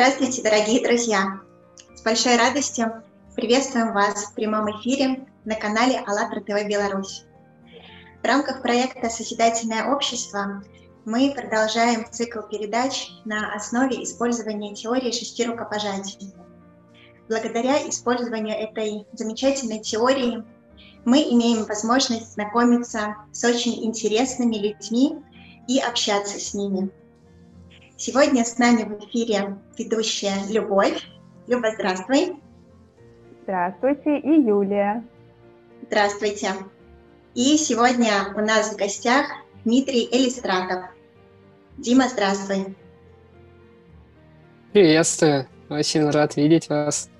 Здравствуйте, 0.00 0.40
дорогие 0.40 0.82
друзья! 0.82 1.40
С 1.94 2.00
большой 2.00 2.38
радостью 2.38 3.04
приветствуем 3.36 3.92
вас 3.92 4.24
в 4.24 4.34
прямом 4.34 4.70
эфире 4.78 5.26
на 5.44 5.54
канале 5.56 5.98
АЛЛАТРА 5.98 6.40
ТВ 6.40 6.66
Беларусь. 6.66 7.26
В 8.22 8.26
рамках 8.26 8.62
проекта 8.62 9.10
«Созидательное 9.10 9.94
общество» 9.94 10.64
мы 11.04 11.34
продолжаем 11.36 12.10
цикл 12.10 12.40
передач 12.40 13.10
на 13.26 13.52
основе 13.52 14.02
использования 14.02 14.74
теории 14.74 15.10
шести 15.10 15.44
рукопожатий. 15.44 16.32
Благодаря 17.28 17.86
использованию 17.86 18.56
этой 18.56 19.06
замечательной 19.12 19.80
теории 19.80 20.42
мы 21.04 21.18
имеем 21.24 21.66
возможность 21.66 22.32
знакомиться 22.32 23.16
с 23.32 23.44
очень 23.44 23.84
интересными 23.84 24.56
людьми 24.56 25.22
и 25.68 25.78
общаться 25.78 26.40
с 26.40 26.54
ними– 26.54 26.88
Сегодня 28.00 28.46
с 28.46 28.56
нами 28.56 28.84
в 28.84 28.98
эфире 29.04 29.58
ведущая 29.76 30.50
Любовь. 30.50 31.06
Люба, 31.46 31.70
здравствуй. 31.72 32.40
Здравствуйте, 33.42 34.18
и 34.20 34.40
Юлия. 34.40 35.04
Здравствуйте. 35.82 36.48
И 37.34 37.58
сегодня 37.58 38.32
у 38.34 38.40
нас 38.40 38.72
в 38.72 38.78
гостях 38.78 39.26
Дмитрий 39.66 40.08
Элистратов. 40.10 40.84
Дима, 41.76 42.08
здравствуй. 42.08 42.74
Приветствую. 44.72 45.46
Очень 45.68 46.08
рад 46.08 46.36
видеть 46.36 46.70
вас. 46.70 47.10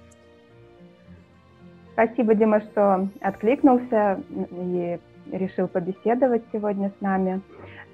Спасибо, 1.93 2.35
Дима, 2.35 2.63
что 2.63 3.07
откликнулся 3.21 4.23
и 4.31 4.99
решил 5.31 5.69
побеседовать 5.69 6.43
сегодня 6.51 6.91
с 6.99 7.03
нами. 7.03 7.43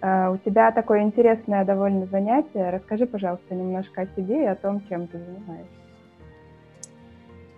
Э, 0.02 0.28
у 0.28 0.38
тебя 0.38 0.72
такое 0.72 1.02
интересное 1.02 1.64
довольно 1.64 2.06
занятие. 2.06 2.70
Расскажи, 2.70 3.06
пожалуйста, 3.06 3.54
немножко 3.54 4.02
о 4.02 4.06
себе 4.16 4.42
и 4.42 4.46
о 4.46 4.54
том, 4.54 4.82
чем 4.88 5.06
ты 5.06 5.18
занимаешься. 5.18 5.70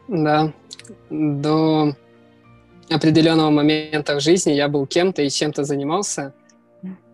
Да, 0.08 0.52
до 1.10 1.94
определенного 2.88 3.50
момента 3.50 4.14
в 4.14 4.20
жизни 4.20 4.52
я 4.52 4.68
был 4.68 4.86
кем-то 4.86 5.22
и 5.22 5.28
чем-то 5.28 5.64
занимался, 5.64 6.32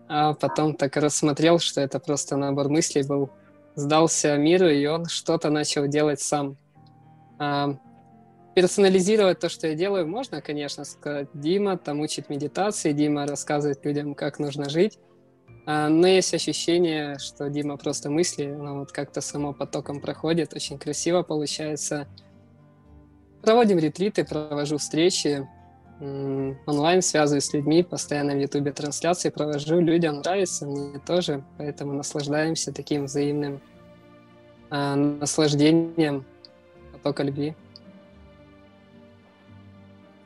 а 0.07 0.33
потом 0.33 0.75
так 0.75 0.95
рассмотрел, 0.95 1.59
что 1.59 1.81
это 1.81 1.99
просто 1.99 2.37
набор 2.37 2.69
мыслей 2.69 3.03
был, 3.03 3.29
сдался 3.75 4.37
миру, 4.37 4.69
и 4.69 4.85
он 4.85 5.05
что-то 5.05 5.49
начал 5.49 5.87
делать 5.87 6.21
сам. 6.21 6.55
А, 7.37 7.75
персонализировать 8.53 9.39
то, 9.39 9.49
что 9.49 9.67
я 9.67 9.75
делаю, 9.75 10.07
можно, 10.07 10.41
конечно, 10.41 10.85
сказать, 10.85 11.27
Дима 11.33 11.77
там 11.77 11.99
учит 11.99 12.29
медитации, 12.29 12.93
Дима 12.93 13.27
рассказывает 13.27 13.83
людям, 13.83 14.15
как 14.15 14.39
нужно 14.39 14.69
жить, 14.69 14.97
а, 14.97 15.14
но 15.65 16.07
есть 16.07 16.33
ощущение, 16.33 17.17
что 17.17 17.49
Дима 17.49 17.77
просто 17.77 18.09
мысли, 18.09 18.45
оно 18.45 18.79
вот 18.79 18.91
как-то 18.91 19.21
само 19.21 19.53
потоком 19.53 19.99
проходит, 19.99 20.53
очень 20.53 20.77
красиво 20.77 21.23
получается. 21.23 22.07
Проводим 23.41 23.79
ретриты, 23.79 24.25
провожу 24.25 24.77
встречи, 24.77 25.47
онлайн 25.99 27.01
связываюсь 27.01 27.45
с 27.45 27.53
людьми, 27.53 27.83
постоянно 27.83 28.33
в 28.33 28.39
Ютубе 28.39 28.71
трансляции 28.71 29.29
провожу, 29.29 29.79
людям 29.79 30.19
нравится, 30.19 30.65
мне 30.65 30.99
тоже, 30.99 31.43
поэтому 31.57 31.93
наслаждаемся 31.93 32.73
таким 32.73 33.05
взаимным 33.05 33.61
э, 34.71 34.95
наслаждением 34.95 36.25
потока 36.91 37.23
любви. 37.23 37.55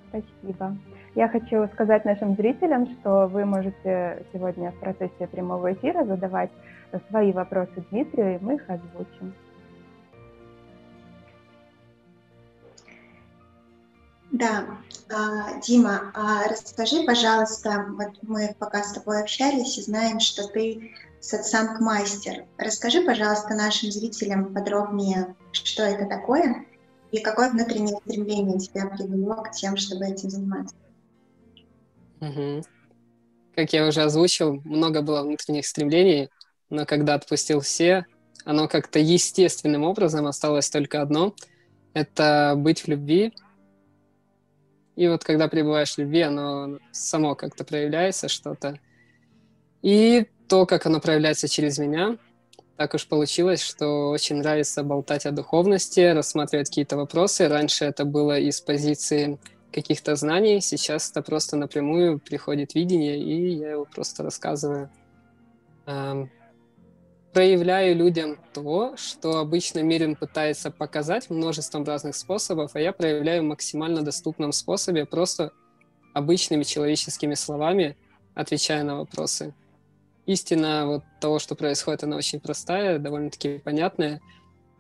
Спасибо. 0.10 0.76
Я 1.16 1.28
хочу 1.28 1.68
сказать 1.74 2.06
нашим 2.06 2.36
зрителям, 2.36 2.88
что 3.00 3.28
вы 3.28 3.46
можете 3.46 4.26
сегодня 4.32 4.72
в 4.72 4.80
процессе 4.80 5.28
прямого 5.28 5.74
эфира 5.74 6.06
задавать 6.06 6.52
свои 7.10 7.32
вопросы 7.32 7.84
Дмитрию, 7.92 8.36
и 8.36 8.44
мы 8.44 8.56
их 8.56 8.70
озвучим. 8.70 9.34
Да, 14.32 14.66
а, 15.12 15.60
Дима, 15.60 16.12
а 16.14 16.48
расскажи, 16.48 17.04
пожалуйста, 17.04 17.88
вот 17.90 18.12
мы 18.22 18.56
пока 18.60 18.84
с 18.84 18.94
тобой 18.94 19.22
общались 19.22 19.78
и 19.78 19.82
знаем, 19.82 20.20
что 20.20 20.48
ты 20.48 20.92
сатсанг-мастер. 21.20 22.46
Расскажи, 22.58 23.02
пожалуйста, 23.02 23.56
нашим 23.56 23.92
зрителям 23.92 24.54
подробнее, 24.54 25.36
что 25.52 25.84
это 25.84 26.06
такое 26.06 26.66
и 27.12 27.20
какое 27.20 27.50
внутреннее 27.50 27.98
стремление 27.98 28.60
тебя 28.60 28.86
привело 28.88 29.44
к 29.44 29.52
тем, 29.52 29.76
чтобы 29.78 30.06
этим 30.06 30.30
заниматься. 30.30 30.76
Угу. 32.22 32.64
Как 33.56 33.74
я 33.74 33.88
уже 33.88 34.02
озвучил, 34.02 34.62
много 34.64 35.02
было 35.02 35.22
внутренних 35.22 35.66
стремлений, 35.66 36.30
но 36.70 36.86
когда 36.86 37.16
отпустил 37.16 37.62
все, 37.62 38.06
оно 38.46 38.68
как-то 38.68 39.00
естественным 39.00 39.84
образом 39.84 40.28
осталось 40.28 40.70
только 40.70 41.02
одно— 41.02 41.34
это 41.94 42.54
быть 42.56 42.82
в 42.82 42.88
любви. 42.88 43.34
И 44.96 45.08
вот 45.08 45.24
когда 45.24 45.48
пребываешь 45.48 45.96
в 45.96 45.98
любви, 45.98 46.22
оно 46.22 46.80
само 46.92 47.36
как-то 47.36 47.64
проявляется 47.64 48.28
что-то. 48.28 48.80
И 49.82 50.28
то, 50.48 50.66
как 50.66 50.86
оно 50.86 51.00
проявляется 51.00 51.48
через 51.48 51.78
меня, 51.78 52.18
так 52.76 52.94
уж 52.94 53.08
получилось, 53.08 53.62
что 53.62 54.10
очень 54.10 54.38
нравится 54.38 54.84
болтать 54.84 55.26
о 55.26 55.32
духовности, 55.32 56.00
рассматривать 56.00 56.70
какие-то 56.70 56.98
вопросы. 56.98 57.48
Раньше 57.48 57.86
это 57.86 58.06
было 58.06 58.40
из 58.40 58.62
позиции 58.62 59.38
каких-то 59.72 60.16
знаний. 60.16 60.62
Сейчас 60.62 61.12
это 61.12 61.22
просто 61.22 61.58
напрямую 61.58 62.20
приходит 62.20 62.76
видение, 62.76 63.20
и 63.20 63.54
я 63.54 63.72
его 63.72 63.86
просто 63.86 64.24
рассказываю. 64.24 64.90
Эм, 65.86 66.30
проявляю 67.34 67.96
людям 67.96 68.38
то, 68.54 68.96
что 68.98 69.38
обычно 69.38 69.82
мир 69.82 70.16
пытается 70.16 70.72
показать 70.72 71.30
множеством 71.30 71.84
разных 71.84 72.16
способов, 72.16 72.72
а 72.74 72.80
я 72.80 72.94
проявляю 72.94 73.44
в 73.44 73.48
максимально 73.48 74.02
доступном 74.02 74.52
способе, 74.52 75.06
просто 75.06 75.52
обычными 76.14 76.64
человеческими 76.64 77.36
словами, 77.36 77.96
отвечая 78.34 78.84
на 78.84 78.98
вопросы. 78.98 79.54
Истина 80.26 80.86
вот 80.86 81.04
того, 81.20 81.40
что 81.40 81.56
происходит, 81.56 82.04
она 82.04 82.16
очень 82.16 82.40
простая, 82.40 83.00
довольно-таки 83.00 83.60
понятная, 83.60 84.22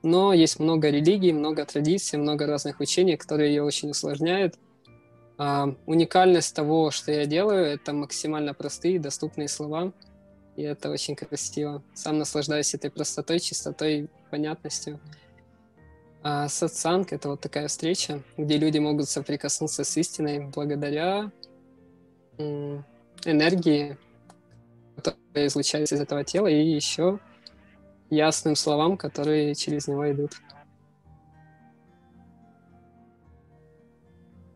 но 0.01 0.33
есть 0.33 0.59
много 0.59 0.89
религий, 0.89 1.33
много 1.33 1.65
традиций, 1.65 2.17
много 2.17 2.45
разных 2.45 2.79
учений, 2.79 3.17
которые 3.17 3.49
ее 3.49 3.63
очень 3.63 3.91
усложняют– 3.91 4.55
уникальность 5.85 6.53
того, 6.53 6.91
что 6.91 7.11
я 7.13 7.25
делаю, 7.25 7.65
это 7.65 7.93
максимально 7.93 8.53
простые, 8.53 8.99
доступные 8.99 9.47
слова, 9.47 9.93
и 10.57 10.63
это 10.63 10.89
очень 10.89 11.15
красиво. 11.15 11.81
Сам 11.93 12.17
наслаждаюсь 12.17 12.73
этой 12.73 12.91
простотой, 12.91 13.39
чистотой, 13.39 14.09
понятностью. 14.29 14.99
А 16.21 16.49
сатсанг— 16.49 17.13
это 17.13 17.29
вот 17.29 17.39
такая 17.39 17.69
встреча, 17.69 18.21
где 18.35 18.57
люди 18.57 18.79
могут 18.79 19.07
соприкоснуться 19.07 19.85
с 19.85 19.95
истиной 19.95 20.47
благодаря 20.47 21.31
энергии, 22.37 23.97
которая 24.97 25.47
излучается 25.47 25.95
из 25.95 26.01
этого 26.01 26.25
тела, 26.25 26.47
и 26.47 26.61
еще 26.61 27.19
ясным 28.09 28.57
словам, 28.57 28.97
которые 28.97 29.55
через 29.55 29.87
него 29.87 30.11
идут. 30.11 30.33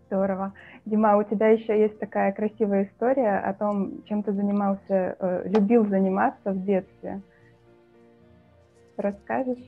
Здорово. 0.07 0.53
Дима, 0.85 1.17
у 1.17 1.23
тебя 1.23 1.47
еще 1.49 1.79
есть 1.79 1.97
такая 1.99 2.33
красивая 2.33 2.85
история 2.85 3.39
о 3.39 3.53
том, 3.53 4.03
чем 4.05 4.21
ты 4.21 4.33
занимался, 4.33 5.15
э, 5.17 5.43
любил 5.45 5.87
заниматься 5.87 6.51
в 6.51 6.65
детстве. 6.65 7.21
Расскажешь? 8.97 9.63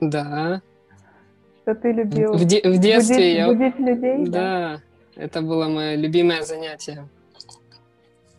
Да. 0.00 0.60
Что 1.62 1.74
ты 1.74 1.92
любил? 1.92 2.34
В, 2.34 2.44
де- 2.44 2.60
в 2.62 2.78
детстве 2.78 3.16
будить, 3.16 3.36
я... 3.36 3.46
будить 3.46 3.78
людей? 3.78 4.26
Да, 4.26 4.30
да, 4.30 5.22
это 5.22 5.40
было 5.40 5.66
мое 5.68 5.94
любимое 5.96 6.42
занятие. 6.42 7.08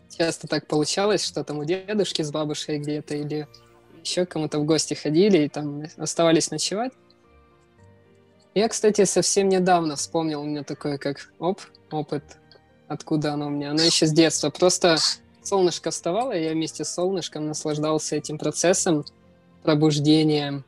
Часто 0.08 0.46
так 0.46 0.66
получалось, 0.66 1.24
что 1.24 1.42
там 1.42 1.58
у 1.58 1.64
дедушки 1.64 2.22
с 2.22 2.30
бабушкой 2.30 2.78
где-то 2.78 3.16
или 3.16 3.48
еще 4.02 4.26
кому-то 4.26 4.60
в 4.60 4.64
гости 4.64 4.94
ходили 4.94 5.38
и 5.38 5.48
там 5.48 5.82
оставались 5.96 6.50
ночевать. 6.50 6.92
Я, 8.54 8.68
кстати, 8.68 9.04
совсем 9.04 9.48
недавно 9.48 9.96
вспомнил, 9.96 10.42
у 10.42 10.46
меня 10.46 10.64
такой 10.64 10.98
как 10.98 11.30
оп, 11.38 11.60
опыт. 11.90 12.24
Откуда 12.88 13.34
оно 13.34 13.46
у 13.46 13.50
меня? 13.50 13.70
Оно 13.70 13.82
еще 13.82 14.06
с 14.06 14.12
детства. 14.12 14.50
Просто 14.50 14.96
солнышко 15.42 15.90
вставало, 15.90 16.32
и 16.32 16.44
я 16.44 16.52
вместе 16.52 16.84
с 16.84 16.94
солнышком 16.94 17.46
наслаждался 17.46 18.16
этим 18.16 18.38
процессом 18.38 19.04
пробуждения 19.62 20.64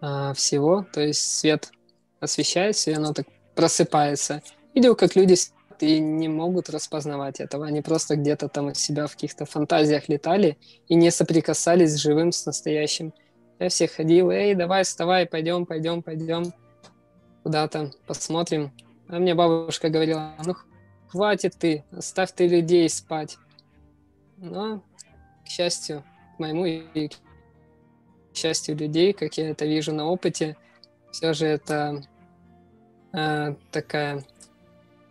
а, 0.00 0.34
всего. 0.34 0.86
То 0.92 1.00
есть 1.00 1.38
свет 1.38 1.70
освещается, 2.18 2.90
и 2.90 2.94
оно 2.94 3.12
так 3.12 3.26
просыпается. 3.54 4.42
Видел, 4.74 4.94
как 4.94 5.16
люди 5.16 5.36
и 5.80 5.98
не 5.98 6.28
могут 6.28 6.68
распознавать 6.68 7.40
этого. 7.40 7.66
Они 7.66 7.80
просто 7.80 8.16
где-то 8.16 8.48
там 8.48 8.66
у 8.66 8.74
себя 8.74 9.06
в 9.06 9.12
каких-то 9.12 9.46
фантазиях 9.46 10.08
летали 10.08 10.58
и 10.88 10.94
не 10.94 11.10
соприкасались 11.10 11.94
с 11.94 11.96
живым, 11.96 12.32
с 12.32 12.44
настоящим. 12.46 13.12
Я 13.60 13.68
всех 13.68 13.92
ходил, 13.92 14.30
эй, 14.30 14.54
давай, 14.54 14.84
вставай, 14.84 15.26
пойдем, 15.26 15.66
пойдем, 15.66 16.02
пойдем 16.02 16.54
куда-то, 17.42 17.90
посмотрим. 18.06 18.72
А 19.06 19.18
мне 19.18 19.34
бабушка 19.34 19.90
говорила, 19.90 20.32
ну, 20.46 20.54
хватит 21.08 21.56
ты, 21.58 21.84
оставь 21.92 22.32
ты 22.32 22.48
людей 22.48 22.88
спать. 22.88 23.36
Но, 24.38 24.82
к 25.44 25.48
счастью, 25.48 26.02
к 26.36 26.38
моему 26.38 26.64
и 26.64 27.08
к 27.08 27.12
счастью 28.34 28.76
людей, 28.76 29.12
как 29.12 29.36
я 29.36 29.50
это 29.50 29.66
вижу 29.66 29.92
на 29.92 30.06
опыте, 30.06 30.56
все 31.10 31.34
же 31.34 31.44
это 31.44 32.02
э, 33.12 33.54
такая 33.70 34.24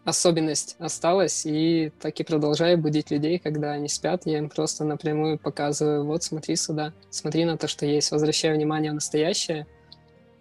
особенность 0.09 0.75
осталась, 0.79 1.45
и 1.45 1.91
так 1.99 2.19
и 2.19 2.23
продолжаю 2.23 2.77
будить 2.77 3.11
людей, 3.11 3.39
когда 3.39 3.71
они 3.71 3.87
спят. 3.87 4.23
Я 4.25 4.39
им 4.39 4.49
просто 4.49 4.83
напрямую 4.83 5.39
показываю, 5.39 6.05
вот 6.05 6.23
смотри 6.23 6.55
сюда, 6.55 6.93
смотри 7.09 7.45
на 7.45 7.57
то, 7.57 7.67
что 7.67 7.85
есть, 7.85 8.11
возвращаю 8.11 8.55
внимание 8.55 8.91
в 8.91 8.95
настоящее. 8.95 9.65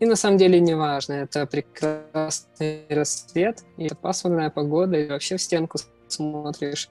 И 0.01 0.07
на 0.07 0.17
самом 0.17 0.39
деле 0.39 0.61
не 0.61 0.75
важно, 0.75 1.15
это 1.15 1.47
прекрасный 1.47 2.85
рассвет, 2.89 3.65
и 3.77 3.87
это 3.87 3.97
пасмурная 3.97 4.51
погода, 4.51 4.97
и 4.97 5.09
вообще 5.09 5.37
в 5.37 5.43
стенку 5.43 5.79
смотришь. 6.09 6.89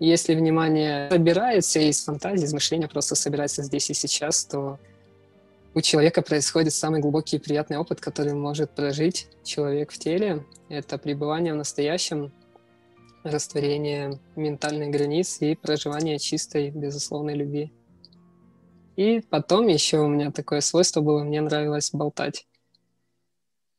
Если 0.00 0.34
внимание 0.34 1.10
собирается 1.10 1.80
из 1.80 2.04
фантазии, 2.04 2.44
из 2.44 2.54
мышления 2.54 2.88
просто 2.88 3.16
собирается 3.16 3.62
здесь 3.62 3.90
и 3.90 3.94
сейчас, 3.94 4.44
то 4.44 4.78
у 5.74 5.80
человека 5.80 6.22
происходит 6.22 6.72
самый 6.72 7.00
глубокий 7.00 7.36
и 7.36 7.40
приятный 7.40 7.78
опыт, 7.78 8.00
который 8.00 8.32
может 8.32 8.74
прожить 8.74 9.28
человек 9.44 9.92
в 9.92 9.98
теле. 9.98 10.44
Это 10.68 10.98
пребывание 10.98 11.52
в 11.52 11.56
настоящем, 11.56 12.32
растворение 13.22 14.18
ментальных 14.36 14.90
границ 14.90 15.38
и 15.40 15.54
проживание 15.54 16.18
чистой, 16.18 16.70
безусловной 16.70 17.34
любви. 17.34 17.72
И 18.96 19.20
потом 19.20 19.68
еще 19.68 19.98
у 19.98 20.08
меня 20.08 20.32
такое 20.32 20.60
свойство 20.60 21.00
было, 21.00 21.22
мне 21.22 21.40
нравилось 21.40 21.90
болтать. 21.92 22.46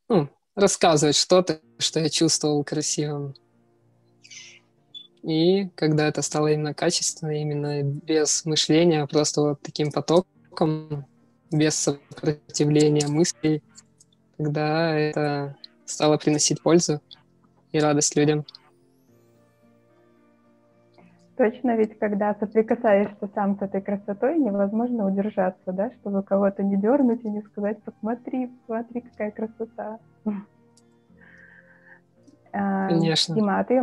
Ну, 0.08 0.30
рассказывать 0.56 1.16
что-то, 1.16 1.60
что 1.78 2.00
я 2.00 2.10
чувствовал 2.10 2.64
красивым. 2.64 3.36
И 5.24 5.68
когда 5.76 6.08
это 6.08 6.22
стало 6.22 6.48
именно 6.48 6.74
качественно, 6.74 7.32
именно 7.32 7.84
без 7.84 8.46
мышления, 8.46 9.06
просто 9.08 9.42
вот 9.42 9.62
таким 9.62 9.92
потоком, 9.92 11.06
без 11.52 11.76
сопротивления 11.76 13.08
мыслей, 13.08 13.64
тогда 14.38 14.96
это 14.96 15.56
стало 15.86 16.18
приносить 16.18 16.62
пользу 16.62 17.02
и 17.72 17.80
радость 17.80 18.16
людям. 18.16 18.46
Точно, 21.40 21.78
ведь 21.78 21.98
когда 22.00 22.36
соприкасаешься 22.36 23.30
сам 23.34 23.58
с 23.58 23.62
этой 23.62 23.82
красотой, 23.82 24.38
невозможно 24.38 25.08
удержаться, 25.08 25.72
да, 25.72 25.90
чтобы 26.02 26.22
кого-то 26.22 26.64
не 26.64 26.76
дернуть 26.76 27.24
и 27.24 27.30
не 27.30 27.42
сказать, 27.44 27.82
посмотри, 27.84 28.48
посмотри, 28.68 29.02
какая 29.02 29.32
красота. 29.32 30.00
А, 32.52 32.90
Конечно. 32.90 33.36
Дима, 33.36 33.60
а 33.60 33.64
ты 33.64 33.80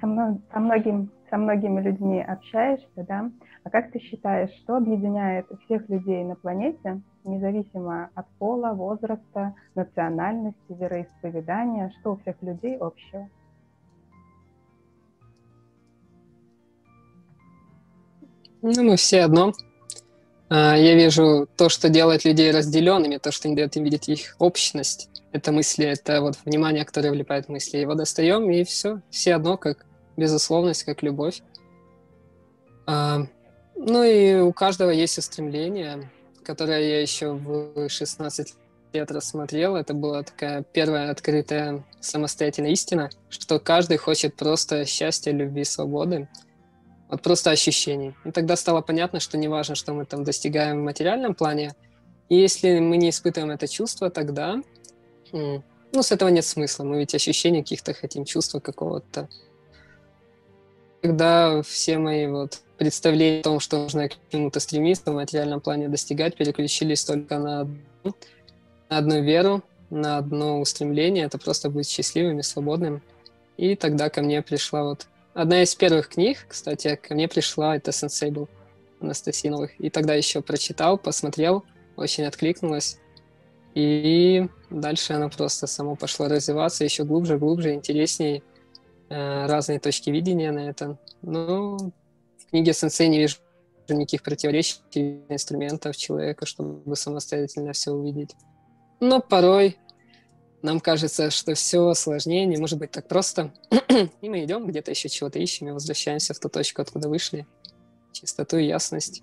со, 0.00 0.06
мной, 0.06 0.40
со, 0.50 0.58
многим, 0.58 1.10
со 1.30 1.36
многими 1.36 1.80
людьми 1.82 2.22
общаешься, 2.22 2.88
да? 2.96 3.30
А 3.68 3.70
как 3.70 3.92
ты 3.92 3.98
считаешь, 3.98 4.50
что 4.62 4.76
объединяет 4.76 5.44
всех 5.66 5.86
людей 5.90 6.24
на 6.24 6.36
планете, 6.36 7.02
независимо 7.24 8.08
от 8.14 8.26
пола, 8.38 8.72
возраста, 8.72 9.54
национальности, 9.74 10.58
вероисповедания, 10.70 11.92
что 12.00 12.12
у 12.12 12.16
всех 12.16 12.36
людей 12.40 12.78
общего? 12.78 13.28
Ну, 18.62 18.82
мы 18.82 18.96
все 18.96 19.20
одно. 19.20 19.52
А, 20.48 20.74
я 20.74 20.94
вижу 20.94 21.46
то, 21.58 21.68
что 21.68 21.90
делает 21.90 22.24
людей 22.24 22.50
разделенными, 22.50 23.18
то, 23.18 23.30
что 23.30 23.50
не 23.50 23.54
дает 23.54 23.76
им 23.76 23.84
видеть 23.84 24.08
их 24.08 24.34
общность. 24.38 25.10
Это 25.32 25.52
мысли, 25.52 25.84
это 25.84 26.22
вот 26.22 26.38
внимание, 26.46 26.86
которое 26.86 27.10
влипает 27.10 27.44
в 27.44 27.48
мысли. 27.50 27.76
Его 27.76 27.94
достаем, 27.94 28.50
и 28.50 28.64
все. 28.64 29.02
Все 29.10 29.34
одно, 29.34 29.58
как 29.58 29.84
безусловность, 30.16 30.84
как 30.84 31.02
любовь. 31.02 31.42
Ну 33.80 34.02
и 34.02 34.34
у 34.40 34.52
каждого 34.52 34.90
есть 34.90 35.18
устремление, 35.18 36.10
которое 36.42 36.80
я 36.80 37.00
еще 37.00 37.32
в 37.32 37.88
16 37.88 38.54
лет 38.92 39.10
рассмотрел. 39.12 39.76
Это 39.76 39.94
была 39.94 40.24
такая 40.24 40.62
первая 40.62 41.10
открытая 41.10 41.84
самостоятельная 42.00 42.72
истина, 42.72 43.08
что 43.28 43.60
каждый 43.60 43.96
хочет 43.96 44.34
просто 44.34 44.84
счастья, 44.84 45.30
любви, 45.30 45.62
свободы. 45.62 46.28
Вот 47.08 47.22
просто 47.22 47.50
ощущений. 47.50 48.14
И 48.24 48.32
тогда 48.32 48.56
стало 48.56 48.80
понятно, 48.80 49.20
что 49.20 49.38
не 49.38 49.46
важно, 49.46 49.76
что 49.76 49.94
мы 49.94 50.04
там 50.04 50.24
достигаем 50.24 50.80
в 50.80 50.84
материальном 50.84 51.34
плане. 51.34 51.74
И 52.28 52.36
если 52.36 52.80
мы 52.80 52.96
не 52.96 53.10
испытываем 53.10 53.52
это 53.52 53.68
чувство, 53.68 54.10
тогда 54.10 54.60
ну, 55.32 56.02
с 56.02 56.10
этого 56.10 56.28
нет 56.30 56.44
смысла. 56.44 56.82
Мы 56.82 56.98
ведь 56.98 57.14
ощущения 57.14 57.62
каких-то 57.62 57.94
хотим, 57.94 58.24
чувства 58.24 58.58
какого-то. 58.58 59.28
Когда 61.00 61.62
все 61.62 61.98
мои 61.98 62.26
вот 62.26 62.60
представления 62.78 63.40
о 63.40 63.44
том, 63.44 63.60
что 63.60 63.78
нужно 63.78 64.08
к 64.08 64.12
чему-то 64.30 64.60
стремиться 64.60 65.10
в 65.10 65.14
материальном 65.14 65.60
плане 65.60 65.88
достигать, 65.88 66.36
переключились 66.36 67.04
только 67.04 67.38
на 67.38 67.60
одну, 67.60 68.14
на 68.88 68.98
одну 68.98 69.22
веру, 69.22 69.62
на 69.90 70.18
одно 70.18 70.60
устремление, 70.60 71.24
это 71.24 71.38
просто 71.38 71.70
быть 71.70 71.88
счастливым 71.88 72.40
и 72.40 72.42
свободным. 72.42 73.02
И 73.56 73.74
тогда 73.74 74.08
ко 74.08 74.22
мне 74.22 74.42
пришла 74.42 74.84
вот 74.84 75.06
Одна 75.38 75.62
из 75.62 75.72
первых 75.76 76.08
книг, 76.08 76.46
кстати, 76.48 76.96
ко 77.00 77.14
мне 77.14 77.28
пришла, 77.28 77.76
это 77.76 77.92
«Сенсей» 77.92 78.32
был, 78.32 78.48
Анастасии 79.00 79.46
Новых. 79.46 79.70
И 79.78 79.88
тогда 79.88 80.14
еще 80.14 80.42
прочитал, 80.42 80.98
посмотрел, 80.98 81.64
очень 81.94 82.24
откликнулась. 82.24 82.98
И 83.72 84.48
дальше 84.68 85.12
она 85.12 85.28
просто 85.28 85.68
само 85.68 85.94
пошло 85.94 86.26
развиваться 86.26 86.82
еще 86.82 87.04
глубже, 87.04 87.38
глубже, 87.38 87.74
интереснее. 87.74 88.42
Э, 89.10 89.46
разные 89.46 89.78
точки 89.78 90.10
видения 90.10 90.50
на 90.50 90.70
это. 90.70 90.98
Но 91.22 91.92
в 92.48 92.50
книге 92.50 92.72
«Сенсей» 92.72 93.08
не 93.08 93.18
вижу 93.18 93.36
никаких 93.90 94.22
противоречий, 94.22 94.80
инструментов 95.28 95.96
человека, 95.96 96.46
чтобы 96.46 96.96
самостоятельно 96.96 97.74
все 97.74 97.90
увидеть. 97.90 98.34
Но 99.00 99.20
порой 99.20 99.76
нам 100.62 100.80
кажется, 100.80 101.30
что 101.30 101.54
все 101.54 101.92
сложнее, 101.92 102.46
не 102.46 102.56
может 102.56 102.78
быть 102.78 102.90
так 102.90 103.06
просто. 103.06 103.52
и 104.22 104.28
мы 104.28 104.44
идем, 104.44 104.66
где-то 104.66 104.90
еще 104.90 105.10
чего-то 105.10 105.38
ищем 105.38 105.68
и 105.68 105.72
возвращаемся 105.72 106.32
в 106.32 106.38
ту 106.38 106.48
точку, 106.48 106.80
откуда 106.80 107.08
вышли. 107.10 107.46
Чистоту 108.12 108.56
и 108.56 108.66
ясность. 108.66 109.22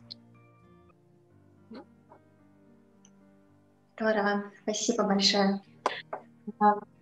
Здорово, 3.97 4.51
спасибо 4.61 5.03
большое. 5.03 5.61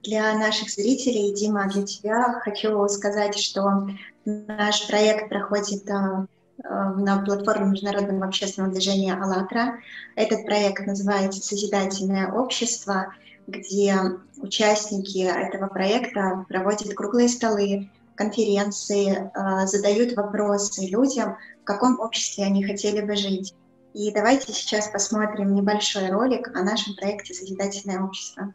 Для 0.03 0.37
наших 0.37 0.69
зрителей, 0.69 1.33
Дима, 1.33 1.69
для 1.69 1.83
тебя 1.83 2.39
хочу 2.41 2.87
сказать, 2.89 3.37
что 3.37 3.87
наш 4.25 4.87
проект 4.87 5.29
проходит 5.29 5.89
а, 5.89 6.25
а, 6.63 6.93
на 6.93 7.23
платформе 7.23 7.71
Международного 7.71 8.25
общественного 8.25 8.71
движения 8.71 9.13
«АЛЛАТРА». 9.13 9.79
Этот 10.15 10.45
проект 10.45 10.85
называется 10.85 11.41
«Созидательное 11.41 12.31
общество», 12.31 13.13
где 13.47 13.95
участники 14.37 15.19
этого 15.19 15.67
проекта 15.67 16.45
проводят 16.47 16.93
круглые 16.93 17.27
столы, 17.29 17.89
конференции, 18.15 19.31
а, 19.33 19.65
задают 19.67 20.13
вопросы 20.15 20.85
людям, 20.87 21.37
в 21.61 21.65
каком 21.65 21.99
обществе 21.99 22.45
они 22.45 22.63
хотели 22.63 23.01
бы 23.01 23.15
жить. 23.15 23.53
И 23.93 24.11
давайте 24.11 24.53
сейчас 24.53 24.87
посмотрим 24.87 25.53
небольшой 25.53 26.09
ролик 26.09 26.49
о 26.55 26.63
нашем 26.63 26.95
проекте 26.95 27.33
«Созидательное 27.33 28.03
общество». 28.03 28.53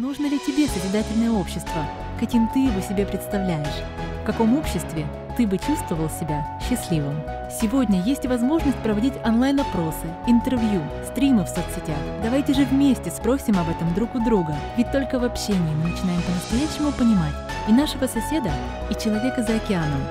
Нужно 0.00 0.26
ли 0.26 0.38
тебе 0.38 0.68
созидательное 0.68 1.32
общество? 1.32 1.84
Каким 2.20 2.48
ты 2.54 2.60
его 2.60 2.80
себе 2.80 3.04
представляешь? 3.04 3.82
В 4.22 4.26
каком 4.26 4.56
обществе 4.56 5.08
ты 5.36 5.44
бы 5.44 5.58
чувствовал 5.58 6.08
себя 6.08 6.46
счастливым? 6.62 7.16
Сегодня 7.60 8.00
есть 8.02 8.24
возможность 8.24 8.76
проводить 8.76 9.14
онлайн-опросы, 9.24 10.06
интервью, 10.28 10.82
стримы 11.04 11.42
в 11.42 11.48
соцсетях. 11.48 11.98
Давайте 12.22 12.54
же 12.54 12.64
вместе 12.64 13.10
спросим 13.10 13.58
об 13.58 13.68
этом 13.68 13.92
друг 13.92 14.14
у 14.14 14.24
друга, 14.24 14.54
ведь 14.76 14.92
только 14.92 15.18
в 15.18 15.24
общении 15.24 15.74
мы 15.74 15.90
начинаем 15.90 16.22
по-настоящему 16.22 16.92
понимать 16.92 17.34
и 17.68 17.72
нашего 17.72 18.06
соседа, 18.06 18.52
и 18.88 18.94
человека 18.94 19.42
за 19.42 19.56
океаном. 19.56 20.02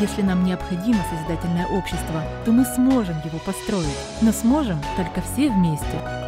Если 0.00 0.22
нам 0.22 0.42
необходимо 0.42 0.98
созидательное 1.08 1.68
общество, 1.68 2.20
то 2.44 2.50
мы 2.50 2.64
сможем 2.64 3.14
его 3.24 3.38
построить, 3.38 3.96
но 4.22 4.32
сможем 4.32 4.80
только 4.96 5.22
все 5.22 5.50
вместе. 5.50 6.25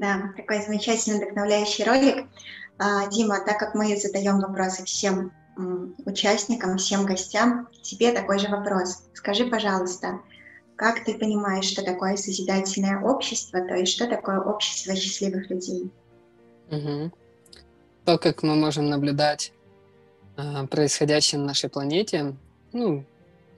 Да, 0.00 0.32
такой 0.34 0.62
замечательный, 0.62 1.18
вдохновляющий 1.18 1.84
ролик. 1.84 2.26
А, 2.78 3.06
Дима, 3.08 3.44
так 3.44 3.58
как 3.58 3.74
мы 3.74 3.94
задаем 3.98 4.40
вопросы 4.40 4.82
всем 4.86 5.30
участникам, 6.06 6.78
всем 6.78 7.04
гостям, 7.04 7.68
тебе 7.82 8.10
такой 8.12 8.38
же 8.38 8.48
вопрос. 8.48 9.02
Скажи, 9.12 9.44
пожалуйста, 9.44 10.20
как 10.74 11.04
ты 11.04 11.18
понимаешь, 11.18 11.66
что 11.66 11.84
такое 11.84 12.16
созидательное 12.16 12.98
общество, 13.02 13.60
то 13.60 13.74
есть 13.74 13.92
что 13.92 14.06
такое 14.06 14.40
общество 14.40 14.96
счастливых 14.96 15.50
людей? 15.50 15.90
Угу. 16.70 17.10
То, 18.06 18.16
как 18.16 18.42
мы 18.42 18.56
можем 18.56 18.88
наблюдать 18.88 19.52
э, 20.38 20.66
происходящее 20.68 21.42
на 21.42 21.48
нашей 21.48 21.68
планете, 21.68 22.34
ну, 22.72 23.04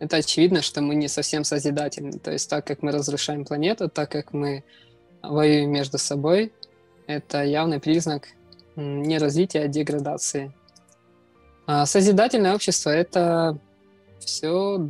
это 0.00 0.16
очевидно, 0.16 0.60
что 0.60 0.80
мы 0.80 0.96
не 0.96 1.06
совсем 1.06 1.44
созидательны. 1.44 2.18
То 2.18 2.32
есть 2.32 2.50
так, 2.50 2.66
как 2.66 2.82
мы 2.82 2.90
разрушаем 2.90 3.44
планету, 3.44 3.88
так 3.88 4.10
как 4.10 4.32
мы 4.32 4.64
воюем 5.22 5.70
между 5.70 5.98
собой, 5.98 6.52
это 7.06 7.42
явный 7.44 7.80
признак 7.80 8.28
не 8.76 9.18
развития, 9.18 9.62
а 9.62 9.68
деградации. 9.68 10.52
А 11.66 11.86
созидательное 11.86 12.54
общество— 12.54 12.90
это 12.90 13.58
все 14.18 14.88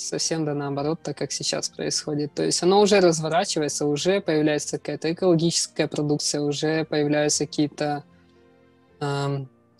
совсем 0.00 0.44
да 0.44 0.54
наоборот, 0.54 1.00
так 1.02 1.16
как 1.16 1.32
сейчас 1.32 1.68
происходит. 1.68 2.32
То 2.34 2.44
есть 2.44 2.62
оно 2.62 2.80
уже 2.80 3.00
разворачивается, 3.00 3.86
уже 3.86 4.20
появляется 4.20 4.78
какая-то 4.78 5.12
экологическая 5.12 5.88
продукция, 5.88 6.40
уже 6.40 6.84
появляются 6.84 7.46
какие-то 7.46 8.04
э, 9.00 9.38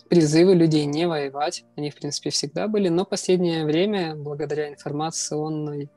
призывы 0.09 0.55
людей 0.55 0.85
не 0.85 1.07
воевать. 1.07 1.63
Они, 1.75 1.89
в 1.89 1.95
принципе, 1.95 2.29
всегда 2.29 2.67
были, 2.67 2.89
но 2.89 3.05
последнее 3.05 3.65
время, 3.65 4.15
благодаря 4.15 4.69
информационной 4.69 5.89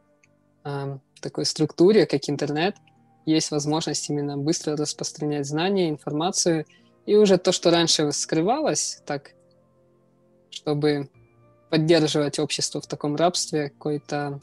э, 0.65 0.99
такой 1.21 1.45
структуре, 1.45 2.07
как 2.07 2.29
интернет, 2.29 2.77
есть 3.25 3.50
возможность 3.50 4.09
именно 4.11 4.37
быстро 4.37 4.76
распространять 4.76 5.47
знания, 5.47 5.88
информацию, 5.88 6.67
и 7.07 7.17
уже 7.17 7.38
то, 7.38 7.52
что 7.52 7.71
раньше 7.71 8.11
скрывалось, 8.12 9.02
так, 9.07 9.33
чтобы 10.50 11.09
поддерживать 11.71 12.38
общество 12.38 12.81
в 12.81 12.87
таком 12.87 13.17
рабстве, 13.17 13.71
какой-то 13.71 14.41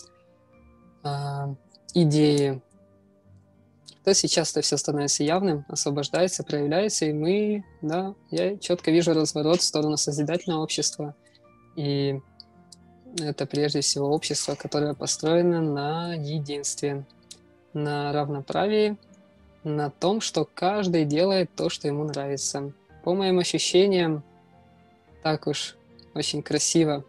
э, 1.04 1.10
идеи, 1.94 2.62
то 4.04 4.14
сейчас 4.14 4.52
это 4.52 4.62
все 4.62 4.78
становится 4.78 5.24
явным, 5.24 5.66
освобождается, 5.68 6.44
проявляется, 6.44 7.06
и 7.06 7.14
мы, 7.14 7.64
да, 7.82 8.16
я 8.32 8.58
четко 8.58 8.92
вижу 8.92 9.14
разворот 9.14 9.62
в 9.62 9.64
сторону 9.64 9.98
созидательного 9.98 10.64
общества, 10.64 11.16
и 11.76 12.20
это 13.18 13.46
прежде 13.46 13.82
всего 13.82 14.10
общество, 14.10 14.56
которое 14.56 14.94
построено 14.94 15.62
на 15.62 16.14
единстве, 16.14 17.06
на 17.74 18.12
равноправии, 18.12 18.98
на 19.64 19.90
том, 19.90 20.22
что 20.22 20.48
каждый 20.54 21.06
делает 21.06 21.50
то, 21.56 21.70
что 21.70 21.88
ему 21.88 22.04
нравится. 22.04 22.72
По 23.04 23.14
моим 23.14 23.40
ощущениям, 23.40 24.24
так 25.24 25.48
уж 25.48 25.76
очень 26.14 26.42
красиво 26.42 27.04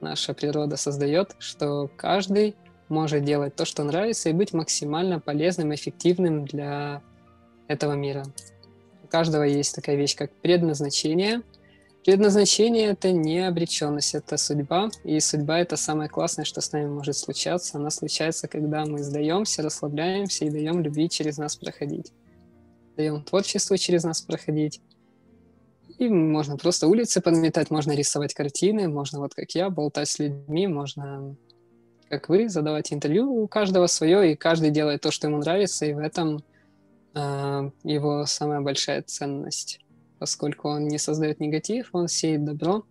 наша 0.00 0.34
природа 0.34 0.76
создает, 0.76 1.34
что 1.38 1.90
каждый 1.96 2.54
может 2.88 3.24
делать 3.24 3.56
то, 3.56 3.64
что 3.64 3.82
нравится, 3.82 4.28
и 4.28 4.32
быть 4.32 4.52
максимально 4.52 5.18
полезным, 5.20 5.74
эффективным 5.74 6.44
для 6.44 7.02
этого 7.66 7.94
мира. 7.94 8.24
У 9.02 9.08
каждого 9.08 9.42
есть 9.42 9.74
такая 9.74 9.96
вещь, 9.96 10.16
как 10.16 10.30
предназначение. 10.32 11.42
Предназначение— 12.06 12.86
это 12.90 13.10
не 13.10 13.40
обреченность, 13.40 14.14
это 14.14 14.36
судьба, 14.36 14.90
и 15.02 15.18
судьба— 15.18 15.58
это 15.60 15.76
самое 15.76 16.08
классное, 16.08 16.44
что 16.44 16.60
с 16.60 16.70
нами 16.70 16.86
может 16.86 17.16
случаться. 17.16 17.78
Она 17.78 17.90
случается, 17.90 18.46
когда 18.46 18.86
мы 18.86 19.02
сдаемся, 19.02 19.60
расслабляемся 19.60 20.44
и 20.44 20.50
даем 20.50 20.80
любви 20.80 21.10
через 21.10 21.36
нас 21.36 21.56
проходить. 21.56 22.12
Даем 22.96 23.24
творчеству 23.24 23.76
через 23.76 24.04
нас 24.04 24.22
проходить, 24.22 24.80
и 25.98 26.08
можно 26.08 26.56
просто 26.56 26.86
улицы 26.86 27.20
подметать, 27.20 27.72
можно 27.72 27.90
рисовать 27.90 28.34
картины, 28.34 28.86
можно 28.86 29.18
вот 29.18 29.34
как 29.34 29.50
я, 29.56 29.68
болтать 29.68 30.08
с 30.08 30.20
людьми, 30.20 30.68
можно, 30.68 31.34
как 32.08 32.28
вы, 32.28 32.48
задавать 32.48 32.92
интервью. 32.92 33.32
У 33.32 33.48
каждого 33.48 33.88
свое, 33.88 34.30
и 34.30 34.36
каждый 34.36 34.70
делает 34.70 35.00
то, 35.00 35.10
что 35.10 35.26
ему 35.26 35.38
нравится, 35.38 35.86
и 35.86 35.92
в 35.92 35.98
этом 35.98 36.44
э, 37.16 37.70
его 37.82 38.26
самая 38.26 38.60
большая 38.60 39.02
ценность. 39.02 39.80
Поскольку 40.18 40.68
он 40.68 40.88
не 40.88 40.98
создает 40.98 41.40
негатив, 41.40 41.90
он 41.92 42.08
сеет 42.08 42.44
добро, 42.44 42.84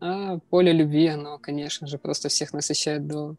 а 0.00 0.38
поле 0.50 0.72
любви, 0.72 1.06
оно, 1.06 1.38
конечно 1.38 1.86
же, 1.86 1.98
просто 1.98 2.28
всех 2.28 2.52
насыщает 2.52 3.06
до 3.06 3.36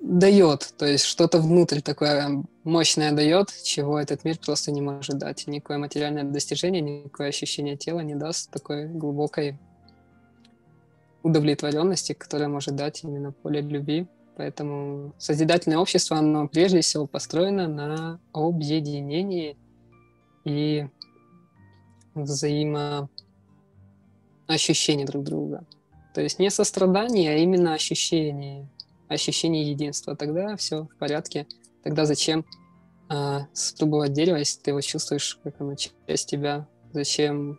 дает, 0.00 0.74
то 0.78 0.86
есть 0.86 1.04
что-то 1.04 1.38
внутрь 1.38 1.80
такое 1.80 2.44
мощное 2.64 3.12
дает, 3.12 3.52
чего 3.64 3.98
этот 3.98 4.24
мир 4.24 4.38
просто 4.38 4.70
не 4.70 4.80
может 4.80 5.18
дать. 5.18 5.46
Никакое 5.46 5.78
материальное 5.78 6.24
достижение, 6.24 6.80
никакое 6.80 7.28
ощущение 7.28 7.76
тела 7.76 8.00
не 8.00 8.14
даст 8.14 8.50
такой 8.50 8.86
глубокой 8.86 9.58
удовлетворенности, 11.22 12.12
которая 12.12 12.48
может 12.48 12.76
дать 12.76 13.02
именно 13.02 13.32
поле 13.32 13.60
любви. 13.60 14.06
Поэтому 14.36 15.14
созидательное 15.18 15.78
общество, 15.78 16.16
оно 16.16 16.46
прежде 16.46 16.80
всего 16.80 17.06
построено 17.06 17.66
на 17.66 18.20
объединении 18.32 19.56
и 20.44 20.86
взаимоощущении 22.24 25.04
друг 25.04 25.24
друга. 25.24 25.64
То 26.14 26.20
есть 26.20 26.38
не 26.38 26.50
сострадание, 26.50 27.32
а 27.32 27.36
именно 27.36 27.74
ощущение 27.74 28.68
ощущение 29.08 29.70
единства, 29.70 30.14
тогда 30.14 30.56
все 30.56 30.84
в 30.84 30.96
порядке. 30.96 31.46
Тогда 31.82 32.04
зачем 32.04 32.44
э, 33.10 33.40
спробовать 33.52 34.12
дерево, 34.12 34.36
если 34.36 34.60
ты 34.60 34.70
его 34.70 34.80
чувствуешь, 34.80 35.38
как 35.42 35.60
оно 35.60 35.74
часть 35.74 36.28
тебя? 36.28 36.68
Зачем 36.92 37.58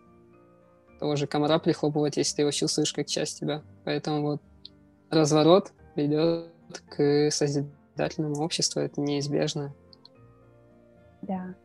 того 1.00 1.16
же 1.16 1.28
комара 1.28 1.60
прихлопывать, 1.60 2.18
если 2.18 2.38
ты 2.38 2.42
его 2.44 2.52
чувствуешь 2.52 2.94
как 2.94 3.08
часть 3.08 3.40
тебя? 3.40 3.64
Поэтому 3.84 4.22
вот 4.22 4.42
разворот 5.10 5.72
ведет 5.96 6.52
к 6.90 7.32
созидательному 7.32 8.44
обществу, 8.44 8.80
это 8.80 9.02
неизбежно. 9.02 9.74
Да. 11.22 11.56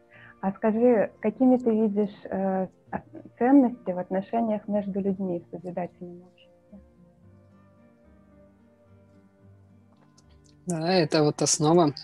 А 0.45 0.53
скажи, 0.53 1.11
какими 1.23 1.57
ты 1.57 1.71
видишь 1.71 2.15
э, 2.25 2.67
ценности 3.39 3.91
в 3.91 3.99
отношениях 3.99 4.69
между 4.69 5.01
людьми 5.01 5.41
в 5.41 5.57
созидательном 5.57 6.21
обществе? 6.21 6.81
Да, 10.67 10.93
это 10.93 11.25
вот 11.25 11.41
основа 11.41 11.95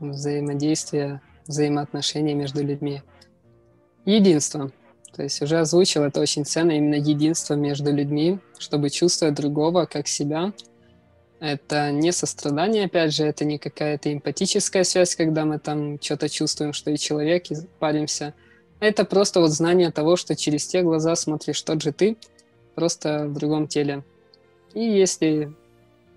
взаимодействия, 0.00 1.20
взаимоотношений 1.46 2.32
между 2.32 2.64
людьми. 2.64 3.02
Единство. 4.06 4.70
То 5.14 5.22
есть 5.22 5.42
уже 5.42 5.58
озвучил, 5.58 6.04
это 6.04 6.22
очень 6.22 6.46
ценно, 6.46 6.70
именно 6.70 6.94
единство 6.94 7.52
между 7.52 7.92
людьми, 7.92 8.38
чтобы 8.58 8.88
чувствовать 8.88 9.34
другого 9.34 9.84
как 9.84 10.08
себя. 10.08 10.54
Это 11.42 11.90
не 11.90 12.12
сострадание, 12.12 12.84
опять 12.84 13.12
же, 13.12 13.24
это 13.24 13.44
не 13.44 13.58
какая-то 13.58 14.12
эмпатическая 14.12 14.84
связь, 14.84 15.16
когда 15.16 15.44
мы 15.44 15.58
там 15.58 16.00
что-то 16.00 16.28
чувствуем, 16.28 16.72
что 16.72 16.92
и 16.92 16.96
человек, 16.96 17.50
и 17.50 17.56
паримся. 17.80 18.32
Это 18.78 19.04
просто 19.04 19.40
вот 19.40 19.50
знание 19.50 19.90
того, 19.90 20.14
что 20.14 20.36
через 20.36 20.68
те 20.68 20.82
глаза 20.82 21.16
смотришь 21.16 21.60
тот 21.62 21.82
же 21.82 21.90
ты, 21.90 22.16
просто 22.76 23.26
в 23.26 23.34
другом 23.34 23.66
теле. 23.66 24.04
И 24.72 24.84
если 24.84 25.52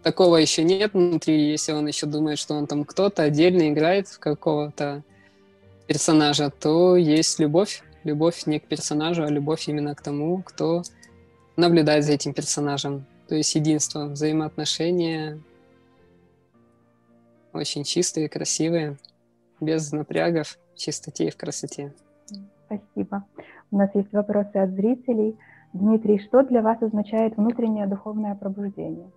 такого 0.03 0.35
еще 0.35 0.63
нет 0.63 0.93
внутри, 0.93 1.49
если 1.49 1.71
он 1.71 1.87
еще 1.87 2.05
думает, 2.05 2.37
что 2.37 2.53
он 2.53 2.67
там 2.67 2.85
кто-то 2.85 3.23
отдельно 3.23 3.71
играет 3.71 4.07
в 4.07 4.19
какого-то 4.19 5.01
персонажа, 5.87 6.51
то 6.51 6.97
есть 6.97 7.39
любовь. 7.39 7.81
Любовь 8.03 8.45
не 8.45 8.59
к 8.59 8.67
персонажу, 8.67 9.23
а 9.23 9.31
любовь 9.31 9.67
именно 9.67 9.95
к 9.95 10.03
тому, 10.03 10.43
кто 10.43 10.83
наблюдает 11.57 12.05
за 12.05 12.11
этим 12.11 12.35
персонажем. 12.35 13.07
То 13.27 13.35
есть 13.35 13.55
единство, 13.55 14.05
взаимоотношения 14.05 15.39
очень 17.53 17.83
чистые, 17.83 18.29
красивые, 18.29 18.97
без 19.59 19.91
напрягов, 19.91 20.57
в 20.73 20.77
чистоте 20.77 21.27
и 21.27 21.31
в 21.31 21.37
красоте. 21.37 21.93
Спасибо. 22.65 23.25
У 23.71 23.77
нас 23.77 23.89
есть 23.93 24.11
вопросы 24.11 24.55
от 24.55 24.71
зрителей. 24.71 25.37
Дмитрий, 25.73 26.19
что 26.19 26.43
для 26.43 26.61
вас 26.61 26.81
означает 26.81 27.37
внутреннее 27.37 27.87
духовное 27.87 28.35
пробуждение? 28.35 29.09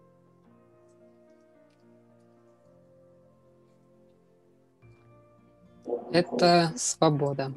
это 6.13 6.73
свобода. 6.77 7.53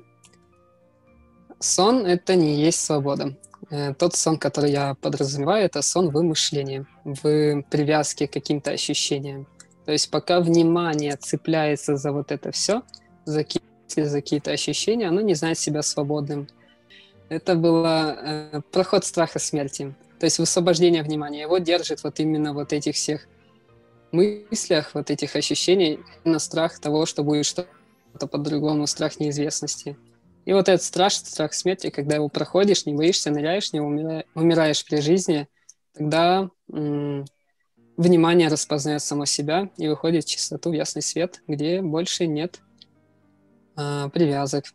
Сон— 1.60 2.06
это 2.06 2.36
не 2.36 2.56
есть 2.56 2.80
свобода. 2.80 3.36
Э, 3.72 3.94
тот 3.94 4.16
сон, 4.16 4.38
который 4.38 4.72
я 4.72 4.96
подразумеваю, 4.96 5.66
это 5.66 5.82
сон 5.82 6.10
вымышления, 6.10 6.86
в 7.06 7.64
привязке 7.70 8.28
к 8.28 8.34
каким-то 8.34 8.72
ощущениям. 8.72 9.48
То 9.86 9.94
есть 9.94 10.12
пока 10.12 10.42
внимание 10.42 11.16
цепляется 11.16 11.96
за 11.96 12.12
вот 12.12 12.32
это 12.32 12.52
все, 12.52 12.84
за, 13.24 13.46
за 13.88 14.22
какие-то 14.22 14.52
ощущения, 14.52 15.08
оно 15.08 15.22
не 15.22 15.36
знает 15.36 15.58
себя 15.58 15.82
свободным. 15.84 16.48
Это 17.30 17.56
было 17.56 18.18
э, 18.22 18.62
проход 18.74 19.06
страха 19.06 19.40
смерти. 19.40 19.96
То 20.20 20.26
есть 20.26 20.38
высвобождение 20.38 21.02
внимания. 21.02 21.42
Его 21.42 21.58
держит 21.58 22.04
вот 22.04 22.20
именно 22.20 22.54
вот 22.54 22.74
этих 22.74 22.96
всех 22.96 23.26
мыслях, 24.12 24.92
вот 24.94 25.10
этих 25.10 25.38
ощущений, 25.38 26.00
на 26.26 26.40
страх 26.40 26.78
того, 26.80 27.06
что 27.06 27.24
будет 27.24 27.46
что-то 27.46 28.28
по-другому 28.28 28.86
страх 28.86 29.22
неизвестности. 29.22 29.96
И 30.46 30.54
вот 30.54 30.70
этот 30.70 30.84
страх, 30.84 31.14
страх 31.14 31.54
смерти, 31.54 31.90
когда 31.90 32.16
его 32.16 32.30
проходишь, 32.30 32.86
не 32.86 32.94
боишься, 32.94 33.32
ныряешь, 33.32 33.74
не 33.74 33.80
умираешь, 33.80 34.26
умираешь 34.34 34.86
при 34.86 35.00
жизни, 35.02 35.48
тогда 35.94 36.50
м- 36.72 37.26
внимание 37.98 38.48
распознает 38.48 39.02
само 39.02 39.26
себя 39.26 39.70
и 39.78 39.88
выходит 39.88 40.26
в 40.26 40.30
чистоту, 40.30 40.72
в 40.72 40.74
ясный 40.74 41.02
свет, 41.02 41.42
где 41.48 41.82
больше 41.82 42.26
нет 42.26 42.60
а, 43.76 44.10
привязок. 44.10 44.66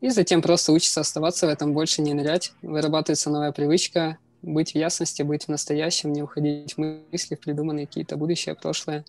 И 0.00 0.10
затем 0.10 0.42
просто 0.42 0.72
учится 0.72 1.00
оставаться 1.00 1.46
в 1.46 1.50
этом, 1.50 1.72
больше 1.72 2.02
не 2.02 2.14
нырять. 2.14 2.52
Вырабатывается 2.62 3.30
новая 3.30 3.52
привычка 3.52 4.18
быть 4.42 4.72
в 4.72 4.74
ясности, 4.76 5.22
быть 5.22 5.44
в 5.44 5.48
настоящем, 5.48 6.12
не 6.12 6.22
уходить 6.22 6.76
в 6.76 6.78
мысли, 6.78 7.34
в 7.34 7.40
придуманные 7.40 7.86
какие-то 7.86 8.16
будущее, 8.16 8.54
прошлое. 8.54 9.04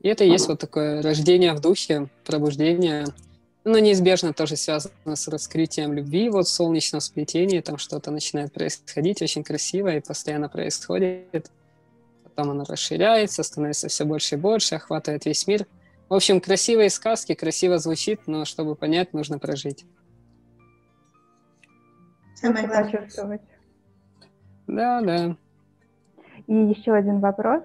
И 0.00 0.08
это 0.08 0.24
и 0.24 0.30
есть 0.30 0.48
вот 0.48 0.58
такое 0.58 1.02
рождение 1.02 1.52
в 1.52 1.60
духе, 1.60 2.08
пробуждение, 2.24 3.04
Но 3.64 3.78
неизбежно 3.78 4.32
тоже 4.32 4.56
связано 4.56 5.16
с 5.16 5.28
раскрытием 5.28 5.92
любви, 5.92 6.30
вот 6.30 6.46
в 6.46 6.50
солнечном 6.50 7.00
сплетении, 7.00 7.60
там 7.60 7.76
что-то 7.76 8.10
начинает 8.10 8.52
происходить 8.52 9.20
очень 9.20 9.44
красиво 9.44 9.94
и 9.94 10.00
постоянно 10.00 10.48
происходит. 10.48 11.50
Потом 12.24 12.50
оно 12.52 12.64
расширяется, 12.64 13.42
становится 13.42 13.88
все 13.88 14.04
больше 14.04 14.36
и 14.36 14.38
больше, 14.38 14.76
охватывает 14.76 15.26
весь 15.26 15.46
мир. 15.46 15.66
В 16.08 16.14
общем, 16.14 16.40
красивые 16.40 16.88
сказки, 16.88 17.34
красиво 17.34 17.78
звучит, 17.78 18.22
но 18.26 18.46
чтобы 18.46 18.76
понять, 18.76 19.12
нужно 19.12 19.38
прожить. 19.38 19.84
Самое 22.34 22.66
главное. 22.66 22.92
Почувствовать. 22.92 23.42
Да, 24.66 25.02
да. 25.02 25.36
И 26.46 26.54
еще 26.54 26.94
один 26.94 27.20
вопрос. 27.20 27.62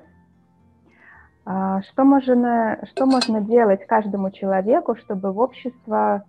А, 1.45 1.83
что 1.83 2.03
можно, 2.03 2.79
что 2.91 3.05
можно 3.05 3.39
делать 3.39 3.85
каждому 3.85 4.31
человеку, 4.31 4.95
чтобы 4.95 5.31
общество, 5.31 6.25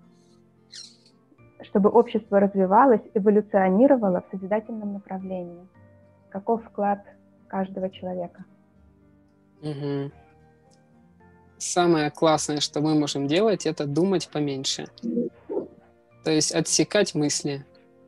чтобы 1.62 1.88
общество 1.88 2.38
развивалось, 2.38 3.00
эволюционировало 3.14 4.22
в 4.22 4.30
созидательном 4.30 4.92
направлении? 4.92 5.66
Каков 6.28 6.62
вклад 6.64 7.02
каждого 7.48 7.88
человека? 7.88 8.44
Угу. 9.62 10.10
Самое 11.56 12.10
классное, 12.10 12.60
что 12.60 12.82
мы 12.82 12.94
можем 12.94 13.26
делать, 13.26 13.64
это 13.64 13.86
думать 13.86 14.28
поменьше. 14.28 14.88
То 16.24 16.30
есть 16.30 16.52
отсекать 16.54 17.14
мысли. 17.14 17.64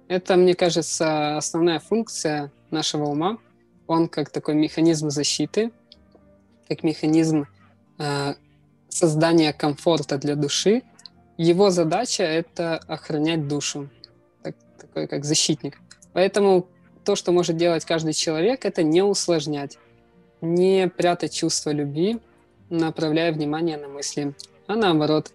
Это, 0.09 0.37
мне 0.37 0.55
кажется, 0.55 1.39
основная 1.39 1.79
функция 1.79 2.51
нашего 2.71 3.05
ума. 3.05 3.39
Он 3.87 4.09
как 4.09 4.29
такой 4.29 4.55
механизм 4.55 5.09
защиты, 5.09 5.71
как 6.69 6.83
механизм 6.83 7.47
э, 7.99 8.35
создания 8.89 9.53
комфорта 9.53 10.19
для 10.19 10.35
души. 10.35 10.83
Его 11.37 11.71
задача— 11.71 12.23
это 12.25 12.79
охранять 12.89 13.47
душу, 13.47 13.89
так, 14.43 14.57
такой 14.81 15.07
как 15.07 15.25
защитник. 15.25 15.79
Поэтому 16.13 16.67
то, 17.05 17.17
что 17.17 17.33
может 17.33 17.57
делать 17.57 17.85
каждый 17.85 18.13
человек, 18.13 18.65
это 18.65 18.83
не 18.83 19.03
усложнять, 19.03 19.79
не 20.41 20.89
прятать 20.89 21.35
чувство 21.35 21.71
любви, 21.71 22.19
направляя 22.71 23.33
внимание 23.33 23.77
на 23.77 23.89
мысли, 23.89 24.35
а 24.67 24.75
наоборот, 24.75 25.33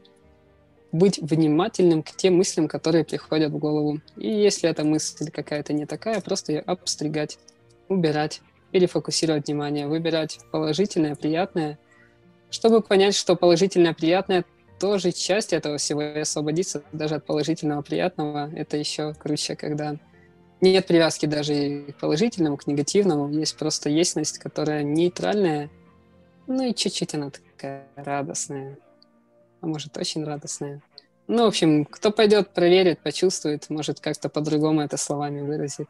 быть 0.91 1.17
внимательным 1.19 2.03
к 2.03 2.11
тем 2.11 2.35
мыслям, 2.35 2.67
которые 2.67 3.03
приходят 3.03 3.51
в 3.51 3.57
голову. 3.57 3.99
И 4.15 4.27
если 4.27 4.69
эта 4.69 4.83
мысль 4.83 5.31
какая-то 5.31 5.73
не 5.73 5.87
такая, 5.87 6.21
просто 6.21 6.51
ее 6.51 6.59
обстригать, 6.61 7.39
убирать 7.87 8.41
перефокусировать 8.73 9.47
внимание, 9.47 9.87
выбирать 9.87 10.39
положительное, 10.51 11.15
приятное, 11.15 11.77
чтобы 12.49 12.81
понять, 12.81 13.15
что 13.15 13.35
положительное, 13.35 13.93
приятное 13.93 14.45
тоже 14.79 15.11
часть 15.11 15.53
этого 15.53 15.77
всего 15.77 16.01
и 16.01 16.19
освободиться 16.19 16.83
даже 16.91 17.15
от 17.15 17.25
положительного, 17.25 17.83
приятного. 17.83 18.49
Это 18.53 18.75
еще 18.77 19.13
круче, 19.13 19.55
когда 19.55 19.95
нет 20.59 20.87
привязки 20.87 21.27
даже 21.27 21.53
и 21.53 21.91
к 21.91 21.97
положительному, 21.97 22.57
к 22.57 22.65
негативному. 22.65 23.29
Есть 23.29 23.55
просто 23.57 23.89
естьность, 23.89 24.39
которая 24.39 24.81
нейтральная, 24.81 25.69
ну 26.47 26.63
и 26.63 26.73
чуть-чуть 26.73 27.13
она 27.13 27.29
такая 27.29 27.85
радостная, 27.95 28.79
а 29.61 29.67
может 29.67 29.95
очень 29.95 30.23
радостная. 30.23 30.81
Ну, 31.27 31.43
в 31.43 31.47
общем, 31.47 31.85
кто 31.85 32.11
пойдет, 32.11 32.49
проверит, 32.49 32.99
почувствует, 32.99 33.69
может 33.69 33.99
как-то 33.99 34.29
по-другому 34.29 34.81
это 34.81 34.97
словами 34.97 35.41
выразит. 35.41 35.87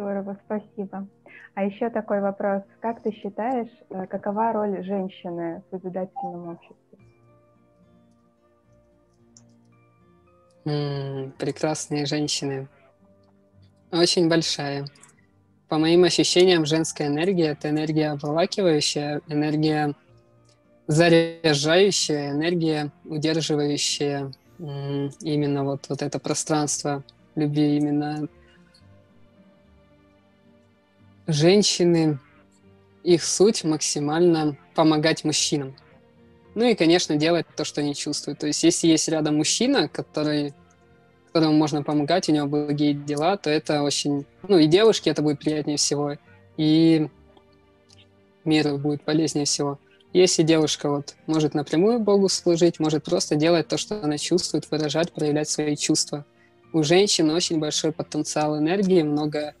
Здорово, 0.00 0.38
спасибо. 0.46 1.06
А 1.52 1.62
еще 1.62 1.90
такой 1.90 2.22
вопрос. 2.22 2.62
Как 2.80 3.02
ты 3.02 3.12
считаешь, 3.12 3.68
э, 3.90 4.06
какова 4.06 4.50
роль 4.54 4.82
женщины 4.82 5.62
в 5.70 5.76
созидательном 5.76 6.56
обществе? 6.56 6.98
Прекрасные 11.36 12.06
женщины. 12.06 12.66
Очень 13.92 14.30
большая. 14.30 14.86
По 15.68 15.76
моим 15.76 16.04
ощущениям, 16.04 16.64
женская 16.64 17.08
энергия— 17.08 17.48
это 17.52 17.68
энергия 17.68 18.12
обволакивающая, 18.12 19.20
энергия 19.28 19.92
заряжающая, 20.86 22.30
энергия, 22.30 22.90
удерживающая 23.04 24.32
именно 24.58 25.64
вот, 25.64 25.90
вот 25.90 26.00
это 26.00 26.18
пространство 26.18 27.02
любви, 27.34 27.76
именно 27.76 28.28
женщины, 31.32 32.18
их 33.02 33.24
суть 33.24 33.64
максимально 33.64 34.56
помогать 34.74 35.24
мужчинам. 35.24 35.76
Ну 36.54 36.64
и, 36.64 36.74
конечно, 36.74 37.16
делать 37.16 37.46
то, 37.56 37.64
что 37.64 37.80
они 37.80 37.94
чувствуют. 37.94 38.40
То 38.40 38.46
есть, 38.46 38.62
если 38.64 38.88
есть 38.88 39.08
рядом 39.08 39.36
мужчина, 39.36 39.88
который, 39.88 40.52
которому 41.32 41.56
можно 41.56 41.82
помогать, 41.82 42.28
у 42.28 42.32
него 42.32 42.46
благие 42.46 42.92
дела, 42.92 43.36
то 43.36 43.50
это 43.50 43.82
очень... 43.82 44.26
Ну, 44.46 44.58
и 44.58 44.66
девушке 44.66 45.10
это 45.10 45.22
будет 45.22 45.38
приятнее 45.38 45.76
всего, 45.76 46.16
и 46.56 47.08
миру 48.44 48.78
будет 48.78 49.02
полезнее 49.02 49.44
всего. 49.44 49.78
Если 50.12 50.42
девушка 50.42 50.90
вот 50.90 51.14
может 51.26 51.54
напрямую 51.54 52.00
Богу 52.00 52.28
служить, 52.28 52.80
может 52.80 53.04
просто 53.04 53.36
делать 53.36 53.68
то, 53.68 53.78
что 53.78 54.02
она 54.02 54.18
чувствует, 54.18 54.68
выражать, 54.70 55.12
проявлять 55.12 55.48
свои 55.48 55.76
чувства. 55.76 56.26
У 56.72 56.82
женщин 56.82 57.30
очень 57.30 57.60
большой 57.60 57.92
потенциал 57.92 58.58
энергии, 58.58 59.02
много 59.02 59.54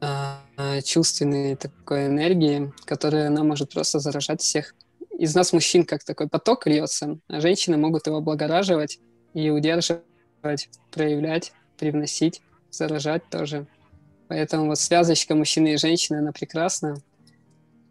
а, 0.00 0.40
чувственной 0.84 1.56
такой 1.56 2.06
энергии, 2.06 2.72
которая 2.84 3.28
она 3.28 3.44
может 3.44 3.72
просто 3.72 3.98
заражать 3.98 4.40
всех. 4.40 4.74
Из 5.18 5.34
нас 5.34 5.52
мужчин 5.52 5.84
как 5.84 6.04
такой 6.04 6.28
поток 6.28 6.66
льется, 6.66 7.18
а 7.28 7.40
женщины 7.40 7.76
могут 7.76 8.06
его 8.06 8.18
облагораживать 8.18 8.98
и 9.34 9.50
удерживать, 9.50 10.68
проявлять, 10.90 11.52
привносить, 11.76 12.42
заражать 12.70 13.28
тоже. 13.30 13.66
Поэтому 14.28 14.66
вот 14.66 14.78
связочка 14.78 15.34
мужчины 15.34 15.74
и 15.74 15.76
женщины, 15.76 16.18
она 16.18 16.32
прекрасна. 16.32 16.96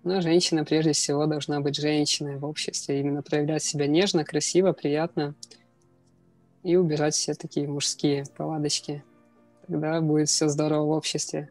Но 0.03 0.21
женщина 0.21 0.63
прежде 0.63 0.93
всего 0.93 1.25
должна 1.25 1.60
быть 1.60 1.75
женщиной 1.75 2.38
в 2.38 2.45
обществе, 2.45 2.99
именно 2.99 3.21
проявлять 3.21 3.63
себя 3.63 3.88
нежно, 3.88 4.23
красиво, 4.23 4.71
приятно 4.71 5.36
и 6.63 6.75
убирать 6.75 7.15
все 7.15 7.34
такие 7.34 7.67
мужские 7.67 8.25
повадочки. 8.36 9.03
Тогда 9.67 9.99
будет 10.01 10.30
все 10.30 10.47
здорово 10.47 10.86
в 10.86 10.89
обществе. 10.91 11.49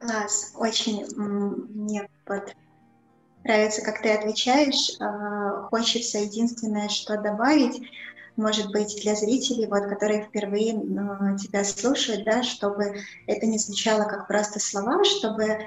Класс, 0.00 0.52
очень 0.56 1.04
мне 1.14 2.08
вот 2.26 2.54
нравится, 3.44 3.82
как 3.82 4.00
ты 4.00 4.10
отвечаешь. 4.12 4.98
А, 4.98 5.68
хочется 5.68 6.18
единственное, 6.18 6.88
что 6.88 7.18
добавить, 7.18 7.82
может 8.36 8.72
быть, 8.72 8.98
для 9.02 9.14
зрителей, 9.14 9.66
вот, 9.66 9.88
которые 9.88 10.22
впервые 10.22 10.74
а, 10.74 11.36
тебя 11.36 11.64
слушают, 11.64 12.24
да, 12.24 12.42
чтобы 12.42 12.96
это 13.26 13.46
не 13.46 13.58
звучало 13.58 14.04
как 14.04 14.26
просто 14.26 14.58
слова, 14.58 15.04
чтобы 15.04 15.58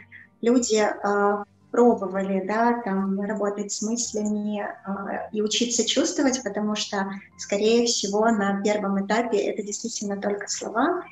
люди 0.42 0.78
а, 0.78 1.44
пробовали, 1.72 2.44
да, 2.48 2.82
там, 2.84 3.22
работать 3.22 3.72
с 3.72 3.84
мыслями 3.84 4.68
и 5.32 5.42
учиться 5.42 5.86
чувствовать, 5.86 6.44
потому 6.44 6.76
что, 6.76 7.10
скорее 7.38 7.86
всего, 7.88 8.30
на 8.30 8.62
первом 8.62 9.06
этапе 9.06 9.38
это 9.40 9.64
действительно 9.64 10.22
только 10.22 10.48
слова, 10.48 11.04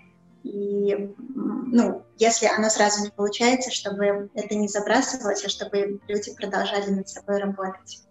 и, 0.44 1.14
ну, 1.18 2.04
если 2.18 2.48
оно 2.48 2.70
сразу 2.70 3.04
не 3.04 3.12
получается, 3.12 3.72
чтобы 3.72 4.30
это 4.34 4.56
не 4.56 4.68
забрасывалось, 4.68 5.44
а 5.46 5.50
чтобы 5.50 6.00
люди 6.08 6.36
продолжали 6.36 6.90
над 6.90 7.10
собой 7.10 7.40
работать. 7.40 8.02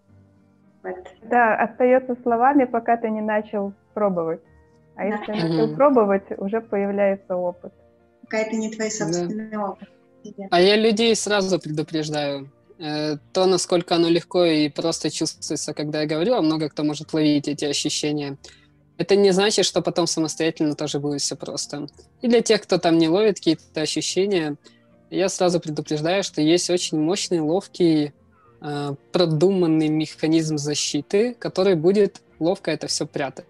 Вот. 0.83 0.97
Да, 1.25 1.57
остается 1.57 2.17
словами, 2.23 2.65
пока 2.65 2.97
ты 2.97 3.11
не 3.11 3.21
начал 3.21 3.73
пробовать. 3.95 4.41
А 4.97 5.01
да. 5.01 5.07
если 5.07 5.33
начал 5.33 5.75
пробовать, 5.75 6.25
уже 6.39 6.61
появляется 6.61 7.37
опыт. 7.37 7.73
Пока 8.23 8.39
это 8.39 8.57
не 8.57 8.71
твой 8.71 8.91
собственный 8.91 9.51
да. 9.51 9.71
опыт. 9.71 9.89
А 10.51 10.61
я 10.61 10.77
людей 10.77 11.15
сразу 11.17 11.59
предупреждаю. 11.59 12.51
Э, 12.79 13.17
то, 13.33 13.47
насколько 13.47 13.97
оно 13.97 14.09
легко 14.09 14.45
и 14.45 14.69
просто 14.69 15.11
чувствуется, 15.11 15.75
когда 15.75 16.03
я 16.03 16.07
говорю, 16.07 16.35
а 16.35 16.43
много 16.43 16.69
кто 16.69 16.83
может 16.83 17.13
ловить 17.13 17.49
эти 17.49 17.65
ощущения. 17.65 18.39
Это 19.01 19.17
не 19.17 19.31
значит, 19.31 19.65
что 19.65 19.81
потом 19.81 20.07
самостоятельно 20.07 20.75
тоже 20.75 21.01
будет 21.01 21.23
все 21.23 21.35
просто. 21.35 21.87
И 22.21 22.29
для 22.29 22.43
тех, 22.43 22.61
кто 22.61 22.77
там 22.77 22.99
не 22.99 23.09
ловит 23.09 23.37
какие-то 23.37 23.81
ощущения, 23.81 24.57
я 25.09 25.31
сразу 25.31 25.59
предупреждаю, 25.59 26.23
что 26.23 26.43
есть 26.43 26.69
очень 26.69 27.01
мощный, 27.01 27.41
ловкий, 27.41 28.13
э, 28.61 28.95
продуманный 29.11 29.89
механизм 29.89 30.59
защиты, 30.59 31.33
который 31.33 31.77
будет 31.77 32.21
ловко 32.39 32.73
это 32.73 32.89
все 32.89 33.07
прятать. 33.07 33.47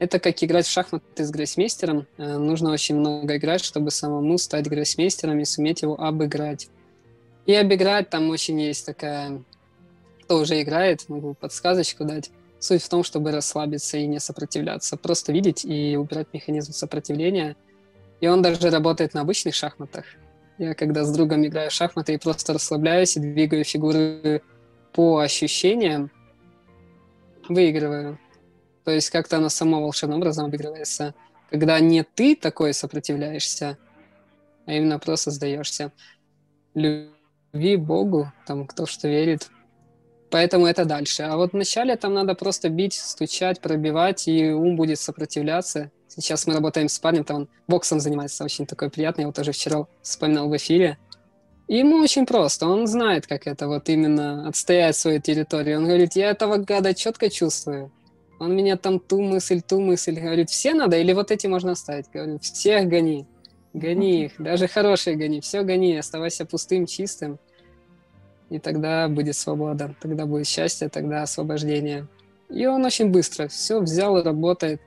Это 0.00 0.18
как 0.18 0.42
играть 0.42 0.66
в 0.66 0.70
шахматы 0.72 1.24
с 1.24 1.30
гроссмейстером. 1.30 2.08
Э, 2.18 2.36
нужно 2.36 2.72
очень 2.72 2.96
много 2.96 3.36
играть, 3.36 3.62
чтобы 3.62 3.92
самому 3.92 4.36
стать 4.36 4.68
гроссмейстером 4.68 5.38
и 5.38 5.44
суметь 5.44 5.82
его 5.82 5.94
обыграть. 5.94 6.70
И 7.46 7.54
обыграть 7.54 8.10
там 8.10 8.28
очень 8.30 8.60
есть 8.60 8.84
такая... 8.84 9.44
Кто 10.24 10.38
уже 10.38 10.60
играет, 10.60 11.08
могу 11.08 11.34
подсказочку 11.34 12.04
дать 12.04 12.32
Суть 12.60 12.82
в 12.82 12.88
том, 12.88 13.02
чтобы 13.02 13.32
расслабиться 13.32 13.96
и 13.96 14.06
не 14.06 14.20
сопротивляться. 14.20 14.96
Просто 14.96 15.32
видеть 15.32 15.64
и 15.64 15.96
убирать 15.96 16.28
механизм 16.32 16.72
сопротивления. 16.72 17.56
И 18.20 18.28
он 18.28 18.42
даже 18.42 18.70
работает 18.70 19.14
на 19.14 19.22
обычных 19.22 19.54
шахматах. 19.54 20.04
Я 20.58 20.74
когда 20.74 21.04
с 21.04 21.12
другом 21.12 21.46
играю 21.46 21.70
в 21.70 21.72
шахматы 21.72 22.14
и 22.14 22.18
просто 22.18 22.52
расслабляюсь 22.52 23.16
и 23.16 23.20
двигаю 23.20 23.64
фигуры 23.64 24.42
по 24.92 25.18
ощущениям 25.18 26.10
выигрываю. 27.48 28.18
То 28.84 28.90
есть 28.90 29.10
как-то 29.10 29.38
оно 29.38 29.48
само 29.48 29.80
волшебным 29.80 30.18
образом 30.18 30.46
обыгрывается. 30.46 31.14
Когда 31.50 31.80
не 31.80 32.02
ты 32.02 32.36
такой 32.36 32.74
сопротивляешься, 32.74 33.78
а 34.66 34.72
именно 34.72 34.98
просто 34.98 35.30
сдаешься. 35.30 35.92
Любви 36.74 37.76
Богу, 37.76 38.32
там 38.46 38.66
кто 38.66 38.86
что 38.86 39.08
верит. 39.08 39.50
Поэтому 40.30 40.66
это 40.66 40.84
дальше. 40.84 41.24
А 41.24 41.36
вот 41.36 41.52
вначале 41.52 41.96
там 41.96 42.14
надо 42.14 42.34
просто 42.34 42.68
бить, 42.68 42.94
стучать, 42.94 43.60
пробивать, 43.60 44.28
и 44.28 44.50
ум 44.52 44.76
будет 44.76 45.00
сопротивляться. 45.00 45.90
Сейчас 46.06 46.46
мы 46.46 46.54
работаем 46.54 46.88
с 46.88 46.98
парнем, 46.98 47.24
там 47.24 47.36
он 47.36 47.48
боксом 47.66 48.00
занимается, 48.00 48.44
очень 48.44 48.66
такой 48.66 48.90
приятный. 48.90 49.22
Я 49.22 49.26
вот 49.26 49.36
тоже 49.36 49.52
вчера 49.52 49.86
вспоминал 50.02 50.48
в 50.48 50.56
эфире. 50.56 50.98
И 51.66 51.78
ему 51.78 51.98
очень 51.98 52.26
просто, 52.26 52.66
он 52.66 52.86
знает, 52.86 53.26
как 53.28 53.46
это 53.46 53.68
вот 53.68 53.88
именно 53.88 54.48
отстоять 54.48 54.96
свою 54.96 55.20
территорию. 55.20 55.78
Он 55.78 55.84
говорит, 55.84 56.14
я 56.16 56.30
этого 56.30 56.56
гада 56.56 56.94
четко 56.94 57.30
чувствую. 57.30 57.92
Он 58.40 58.56
меня 58.56 58.76
там 58.76 58.98
ту 58.98 59.20
мысль, 59.20 59.60
ту 59.60 59.80
мысль. 59.80 60.18
Говорит, 60.18 60.50
все 60.50 60.74
надо 60.74 60.96
или 60.96 61.12
вот 61.12 61.30
эти 61.30 61.46
можно 61.46 61.72
оставить? 61.72 62.06
Говорю, 62.12 62.38
всех 62.40 62.88
гони. 62.88 63.26
Гони 63.72 64.24
их, 64.24 64.32
даже 64.38 64.66
хорошие 64.66 65.14
гони. 65.14 65.40
Все 65.40 65.62
гони, 65.62 65.96
оставайся 65.96 66.44
пустым, 66.44 66.86
чистым. 66.86 67.38
И 68.50 68.58
тогда 68.58 69.08
будет 69.08 69.36
свобода, 69.36 69.94
тогда 70.00 70.26
будет 70.26 70.46
счастье, 70.46 70.88
тогда 70.88 71.22
освобождение. 71.22 72.06
И 72.48 72.66
он 72.66 72.84
очень 72.84 73.10
быстро 73.10 73.48
все 73.48 73.80
взял 73.80 74.18
и 74.18 74.22
работает. 74.22 74.80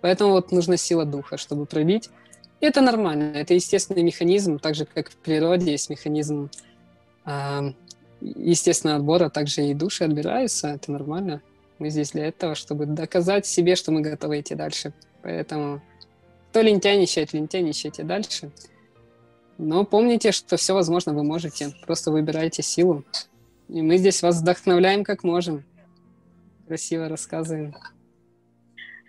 Поэтому 0.00 0.32
вот 0.32 0.52
нужна 0.52 0.76
сила 0.76 1.04
духа, 1.04 1.36
чтобы 1.36 1.64
пробить 1.64 2.10
и 2.64 2.66
это 2.66 2.80
нормально, 2.80 3.32
это 3.34 3.52
естественный 3.52 4.02
механизм, 4.02 4.58
так 4.58 4.74
же, 4.74 4.86
как 4.86 5.10
в 5.10 5.16
природе 5.16 5.72
есть 5.72 5.90
механизм 5.90 6.50
э, 7.26 7.72
естественного 8.22 9.00
отбора, 9.00 9.28
также 9.28 9.66
и 9.66 9.74
души 9.74 10.04
отбираются, 10.04 10.68
это 10.68 10.90
нормально. 10.90 11.42
Мы 11.78 11.90
здесь 11.90 12.12
для 12.12 12.26
этого, 12.26 12.54
чтобы 12.54 12.86
доказать 12.86 13.44
себе, 13.44 13.76
что 13.76 13.92
мы 13.92 14.00
готовы 14.00 14.40
идти 14.40 14.54
дальше. 14.54 14.94
Поэтому 15.20 15.82
кто 16.50 16.62
лентяничает, 16.62 17.34
лентяничайте 17.34 18.02
дальше. 18.02 18.50
Но 19.58 19.84
помните, 19.84 20.32
что 20.32 20.56
все 20.56 20.74
возможно 20.74 21.12
вы 21.12 21.22
можете. 21.22 21.74
Просто 21.86 22.10
выбирайте 22.10 22.62
силу. 22.62 23.04
И 23.68 23.80
мы 23.82 23.96
здесь 23.98 24.22
вас 24.22 24.40
вдохновляем 24.40 25.04
как 25.04 25.24
можем. 25.24 25.64
Красиво 26.66 27.08
рассказываем. 27.08 27.74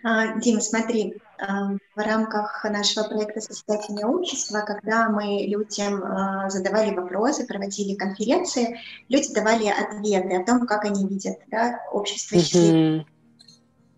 А, 0.04 0.38
Дима, 0.38 0.60
смотри, 0.60 1.14
а, 1.38 1.72
в 1.94 1.98
рамках 1.98 2.64
нашего 2.64 3.04
проекта 3.04 3.40
«Созидательное 3.40 4.06
общество», 4.06 4.60
когда 4.60 5.08
мы 5.08 5.46
людям 5.46 6.02
а, 6.04 6.48
задавали 6.48 6.94
вопросы, 6.94 7.46
проводили 7.46 7.96
конференции, 7.96 8.78
люди 9.08 9.34
давали 9.34 9.66
ответы 9.66 10.36
о 10.36 10.44
том, 10.44 10.66
как 10.66 10.84
они 10.84 11.06
видят 11.08 11.38
да, 11.48 11.80
общество 11.92 12.38
счастливых. 12.38 13.06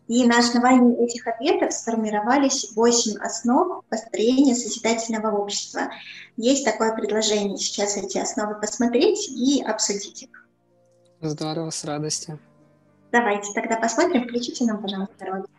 И 0.08 0.26
на 0.26 0.38
основании 0.38 1.04
этих 1.04 1.26
ответов 1.26 1.72
сформировались 1.72 2.72
восемь 2.74 3.18
основ 3.20 3.84
построения 3.90 4.54
созидательного 4.54 5.36
общества. 5.36 5.90
Есть 6.38 6.64
такое 6.64 6.94
предложение 6.94 7.58
сейчас 7.58 7.96
эти 7.98 8.16
основы 8.16 8.58
посмотреть 8.58 9.28
и 9.28 9.62
обсудить 9.62 10.22
их. 10.22 10.48
Здорово, 11.20 11.68
с 11.68 11.84
радостью. 11.84 12.38
Давайте 13.12 13.52
тогда 13.52 13.76
посмотрим. 13.76 14.24
Включите 14.26 14.64
нам, 14.64 14.80
пожалуйста, 14.80 15.26
ролик. 15.26 15.50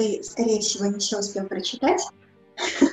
Ты, 0.00 0.24
скорее 0.24 0.60
всего, 0.60 0.86
не 0.86 0.98
все 0.98 1.18
успел 1.18 1.44
прочитать. 1.44 2.02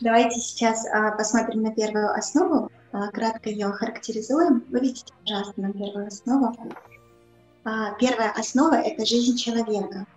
Давайте 0.00 0.40
сейчас 0.40 0.84
а, 0.86 1.12
посмотрим 1.12 1.62
на 1.62 1.72
первую 1.72 2.12
основу, 2.12 2.72
а, 2.90 3.06
кратко 3.12 3.50
ее 3.50 3.66
охарактеризуем. 3.66 4.64
Выведите, 4.68 5.14
пожалуйста, 5.22 5.60
на 5.60 5.72
первую 5.72 6.08
основу. 6.08 6.56
А, 7.62 7.92
первая 8.00 8.32
основа– 8.32 8.74
это 8.82 9.06
жизнь 9.06 9.36
человека. 9.36 10.08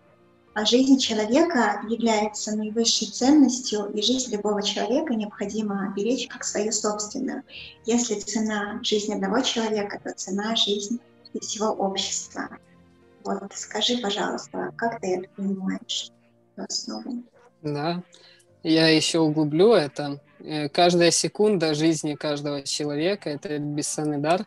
А 0.56 0.66
жизнь 0.66 0.98
человека 0.98 1.84
является 1.88 2.56
наивысшей 2.56 3.10
ценностью, 3.10 3.92
и 3.94 4.02
жизнь 4.02 4.32
любого 4.32 4.64
человека 4.64 5.14
необходимо 5.14 5.94
беречь 5.96 6.28
как 6.28 6.44
свою 6.44 6.72
собственную. 6.72 7.44
Если 7.86 8.20
цена 8.20 8.80
жизни 8.82 9.14
одного 9.14 9.42
человека, 9.42 10.02
то 10.04 10.16
цена 10.16 10.56
жизни 10.56 10.98
всего 11.42 11.68
общества. 11.68 12.50
Вот 13.24 13.54
скажи, 13.54 13.98
пожалуйста, 13.98 14.72
как 14.76 15.00
ты 15.00 15.18
это 15.18 15.30
понимаешь, 15.36 16.12
основу? 16.58 17.24
Да, 17.62 18.04
я 18.64 18.90
еще 18.90 19.20
углублю 19.20 19.74
это. 19.74 20.20
Э, 20.40 20.68
каждая 20.68 21.12
секунда 21.12 21.74
жизни 21.74 22.16
каждого 22.16 22.64
человека– 22.64 23.30
это 23.32 23.58
бесценный 23.60 24.18
дар, 24.18 24.46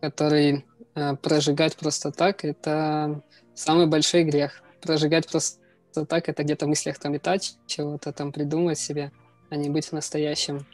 который 0.00 0.64
э, 0.94 1.16
прожигать 1.16 1.76
просто 1.76 2.10
так– 2.10 2.44
это 2.46 3.22
самый 3.54 3.86
большой 3.86 4.24
грех. 4.24 4.62
Прожигать 4.80 5.28
просто 5.28 5.60
так– 6.08 6.28
это 6.30 6.42
где-то 6.44 6.64
в 6.64 6.68
мыслях 6.70 6.98
там 6.98 7.12
летать, 7.12 7.58
чего-то 7.66 8.12
там 8.12 8.32
придумать 8.32 8.78
себе, 8.78 9.12
а 9.50 9.56
не 9.56 9.68
быть 9.68 9.88
в 9.88 9.92
настоящем. 9.92 10.66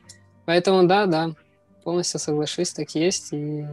Поэтому 0.47 0.87
да, 0.87 1.07
да, 1.07 1.35
полностью 1.83 2.21
соглашусь, 2.21 2.73
так 2.73 2.95
есть, 2.95 3.33
и 3.33 3.67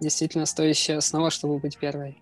действительно 0.00 0.46
стоящая 0.46 0.96
основа, 0.96 1.30
чтобы 1.30 1.58
быть 1.58 1.78
первой. 1.78 2.21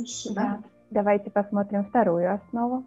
Спасибо. 0.00 0.62
Давайте 0.90 1.30
посмотрим 1.30 1.84
вторую 1.84 2.32
основу. 2.34 2.84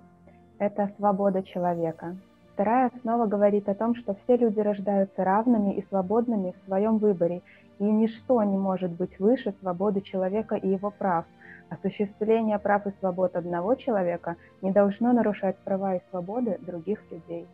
Это 0.59 0.91
свобода 0.97 1.43
человека. 1.43 2.15
Вторая 2.53 2.91
основа 2.93 3.25
говорит 3.25 3.67
о 3.69 3.75
том, 3.75 3.95
что 3.95 4.15
все 4.23 4.37
люди 4.37 4.59
рождаются 4.59 5.23
равными 5.23 5.73
и 5.73 5.85
свободными 5.87 6.53
в 6.53 6.67
своем 6.67 6.97
выборе, 6.97 7.41
и 7.79 7.83
ничто 7.83 8.43
не 8.43 8.57
может 8.57 8.91
быть 8.91 9.17
выше 9.19 9.53
свободы 9.61 10.01
человека 10.01 10.55
и 10.55 10.69
его 10.69 10.91
прав. 10.91 11.25
Осуществление 11.69 12.59
прав 12.59 12.85
и 12.85 12.93
свобод 12.99 13.35
одного 13.35 13.75
человека 13.75 14.35
не 14.61 14.71
должно 14.71 15.13
нарушать 15.13 15.57
права 15.63 15.95
и 15.95 16.01
свободы 16.11 16.59
других 16.61 16.99
людей. 17.09 17.47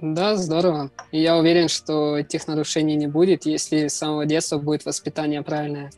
Да, 0.00 0.34
здорово. 0.36 0.90
И 1.12 1.20
я 1.20 1.36
уверен, 1.36 1.68
что 1.68 2.18
этих 2.18 2.48
нарушений 2.48 2.96
не 2.96 3.06
будет, 3.06 3.46
если 3.46 3.86
с 3.86 3.94
самого 3.94 4.26
детства 4.26 4.58
будет 4.58 4.84
воспитание 4.84 5.42
правильное. 5.42 5.90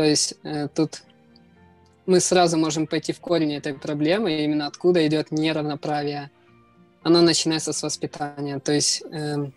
То 0.00 0.06
есть 0.06 0.34
э, 0.44 0.66
тут 0.74 1.02
мы 2.06 2.20
сразу 2.20 2.56
можем 2.56 2.86
пойти 2.86 3.12
в 3.12 3.20
корень 3.20 3.52
этой 3.52 3.74
проблемы, 3.74 4.44
именно 4.44 4.66
откуда 4.66 5.06
идет 5.06 5.30
неравноправие. 5.30 6.30
Оно 7.02 7.20
начинается 7.20 7.74
с 7.74 7.82
воспитания. 7.82 8.58
То 8.60 8.72
есть 8.72 9.02
э, 9.02 9.50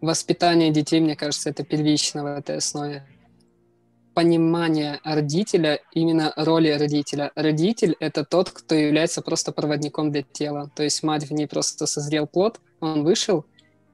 воспитание 0.00 0.70
детей, 0.70 1.00
мне 1.00 1.16
кажется, 1.16 1.50
это 1.50 1.64
первично 1.64 2.22
в 2.22 2.26
этой 2.26 2.58
основе. 2.58 3.04
Понимание 4.14 5.00
родителя, 5.02 5.80
именно 5.94 6.32
роли 6.36 6.70
родителя. 6.70 7.32
Родитель— 7.34 7.96
это 7.98 8.24
тот, 8.24 8.50
кто 8.50 8.76
является 8.76 9.20
просто 9.20 9.50
проводником 9.50 10.12
для 10.12 10.22
тела. 10.22 10.70
То 10.76 10.84
есть 10.84 11.02
мать 11.02 11.28
в 11.28 11.32
ней 11.32 11.48
просто 11.48 11.86
созрел 11.86 12.28
плод, 12.28 12.60
он 12.78 13.02
вышел, 13.02 13.44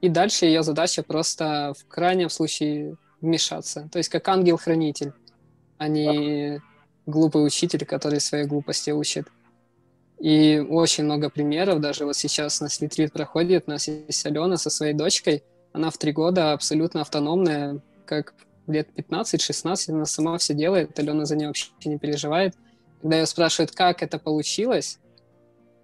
и 0.01 0.07
дальше 0.07 0.45
ее 0.45 0.61
задача 0.61 1.01
просто 1.01 1.73
в 1.79 1.87
крайнем 1.87 2.29
случае 2.29 2.95
вмешаться. 3.21 3.89
То 3.91 3.97
есть 3.97 4.09
как 4.09 4.27
ангел-хранитель. 4.27 5.13
Они 5.77 6.59
глупый 7.05 7.45
учитель, 7.45 7.85
который 7.85 8.19
своей 8.19 8.45
глупости 8.45 8.91
учит. 8.91 9.27
И 10.19 10.59
очень 10.59 11.03
много 11.03 11.29
примеров, 11.29 11.79
даже 11.79 12.05
вот 12.05 12.15
сейчас 12.15 12.59
у 12.59 12.63
нас 12.63 12.81
ретрит 12.81 13.13
проходит, 13.13 13.65
у 13.67 13.71
нас 13.71 13.87
есть 13.87 14.25
Алена 14.25 14.57
со 14.57 14.69
своей 14.69 14.93
дочкой, 14.93 15.43
она 15.73 15.91
в 15.91 15.97
три 15.97 16.11
года 16.11 16.53
абсолютно 16.53 17.01
автономная, 17.01 17.79
как 18.05 18.33
лет 18.65 18.89
15-16, 18.95 19.91
она 19.91 20.05
сама 20.05 20.37
все 20.39 20.55
делает, 20.55 20.97
Алена 20.97 21.25
за 21.25 21.35
нее 21.35 21.47
вообще 21.47 21.69
не 21.85 21.99
переживает. 21.99 22.55
Когда 23.01 23.19
ее 23.19 23.25
спрашивают, 23.27 23.71
как 23.71 24.01
это 24.01 24.17
получилось, 24.17 24.99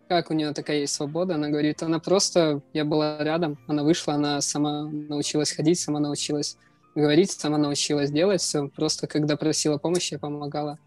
как 0.07 0.31
у 0.31 0.33
нее 0.33 0.51
такая 0.53 0.79
есть 0.79 0.95
свобода, 0.95 1.35
она 1.35 1.49
говорит, 1.49 1.83
она 1.83 1.99
просто, 1.99 2.61
я 2.73 2.85
была 2.85 3.23
рядом, 3.23 3.59
она 3.67 3.83
вышла, 3.83 4.15
она 4.15 4.41
сама 4.41 4.83
научилась 4.83 5.51
ходить, 5.51 5.79
сама 5.79 5.99
научилась 5.99 6.57
говорить, 6.95 7.31
сама 7.31 7.57
научилась 7.57 8.11
делать 8.11 8.41
все, 8.41 8.67
просто 8.67 9.07
когда 9.07 9.37
просила 9.37 9.77
помощи, 9.77 10.13
я 10.13 10.19
помогала. 10.19 10.79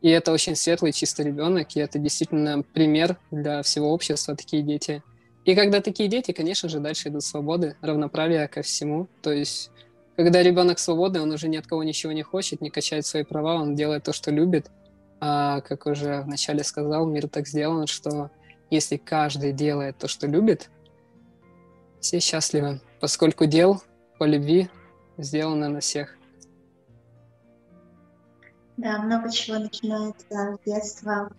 И 0.00 0.10
это 0.10 0.32
очень 0.32 0.54
светлый, 0.54 0.92
чистый 0.92 1.24
ребенок, 1.24 1.74
и 1.74 1.80
это 1.80 1.98
действительно 1.98 2.62
пример 2.62 3.16
для 3.30 3.62
всего 3.62 3.90
общества, 3.90 4.36
такие 4.36 4.62
дети. 4.62 5.02
И 5.44 5.54
когда 5.54 5.80
такие 5.80 6.08
дети, 6.08 6.32
конечно 6.32 6.68
же, 6.68 6.80
дальше 6.80 7.08
идут 7.08 7.24
свободы, 7.24 7.76
равноправие 7.80 8.46
ко 8.48 8.62
всему. 8.62 9.08
То 9.22 9.32
есть, 9.32 9.70
когда 10.16 10.42
ребенок 10.42 10.78
свободный, 10.78 11.20
он 11.20 11.30
уже 11.32 11.48
ни 11.48 11.56
от 11.56 11.66
кого 11.66 11.82
ничего 11.84 12.12
не 12.12 12.22
хочет, 12.22 12.60
не 12.60 12.70
качает 12.70 13.06
свои 13.06 13.24
права, 13.24 13.54
он 13.54 13.74
делает 13.74 14.04
то, 14.04 14.12
что 14.12 14.30
любит. 14.30 14.70
А, 15.20 15.60
как 15.62 15.86
уже 15.86 16.22
вначале 16.22 16.64
сказал, 16.64 17.06
мир 17.06 17.28
так 17.28 17.46
сделан, 17.46 17.86
что 17.86 18.30
если 18.70 18.96
каждый 18.96 19.52
делает 19.52 19.96
то, 19.98 20.08
что 20.08 20.26
любит, 20.26 20.70
все 22.00 22.20
счастливы, 22.20 22.80
поскольку 23.00 23.46
дел 23.46 23.82
по 24.18 24.24
любви 24.24 24.68
сделано 25.18 25.68
на 25.68 25.80
всех. 25.80 26.16
Да, 28.76 28.98
много 28.98 29.30
чего 29.30 29.58
начинается 29.58 30.26
с 30.30 30.58
детства 30.66 31.30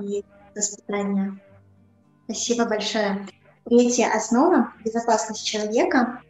и 0.00 0.24
воспитания. 0.54 1.38
Спасибо 2.24 2.64
большое. 2.64 3.26
Третья 3.66 4.10
основа– 4.14 4.72
безопасность 4.84 5.44
человека. 5.44 6.22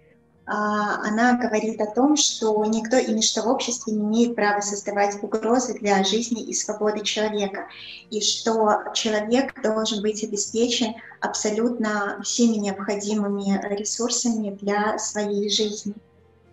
А, 0.47 1.07
она 1.07 1.35
говорит 1.35 1.81
о 1.81 1.87
том, 1.87 2.17
что 2.17 2.65
никто 2.65 2.97
и 2.97 3.13
ничто 3.13 3.43
в 3.43 3.47
обществе 3.47 3.93
не 3.93 4.01
имеет 4.01 4.35
права 4.35 4.61
создавать 4.61 5.23
угрозы 5.23 5.79
для 5.79 6.03
жизни 6.03 6.43
и 6.43 6.53
свободы 6.53 7.05
человека, 7.05 7.69
и 8.11 8.21
что 8.21 8.83
человек 8.95 9.63
должен 9.63 10.03
быть 10.03 10.25
обеспечен 10.25 10.95
абсолютно 11.21 12.21
всеми 12.25 12.57
необходимыми 12.57 13.61
ресурсами 13.77 14.51
для 14.51 14.99
своей 14.99 15.49
жизни– 15.49 15.95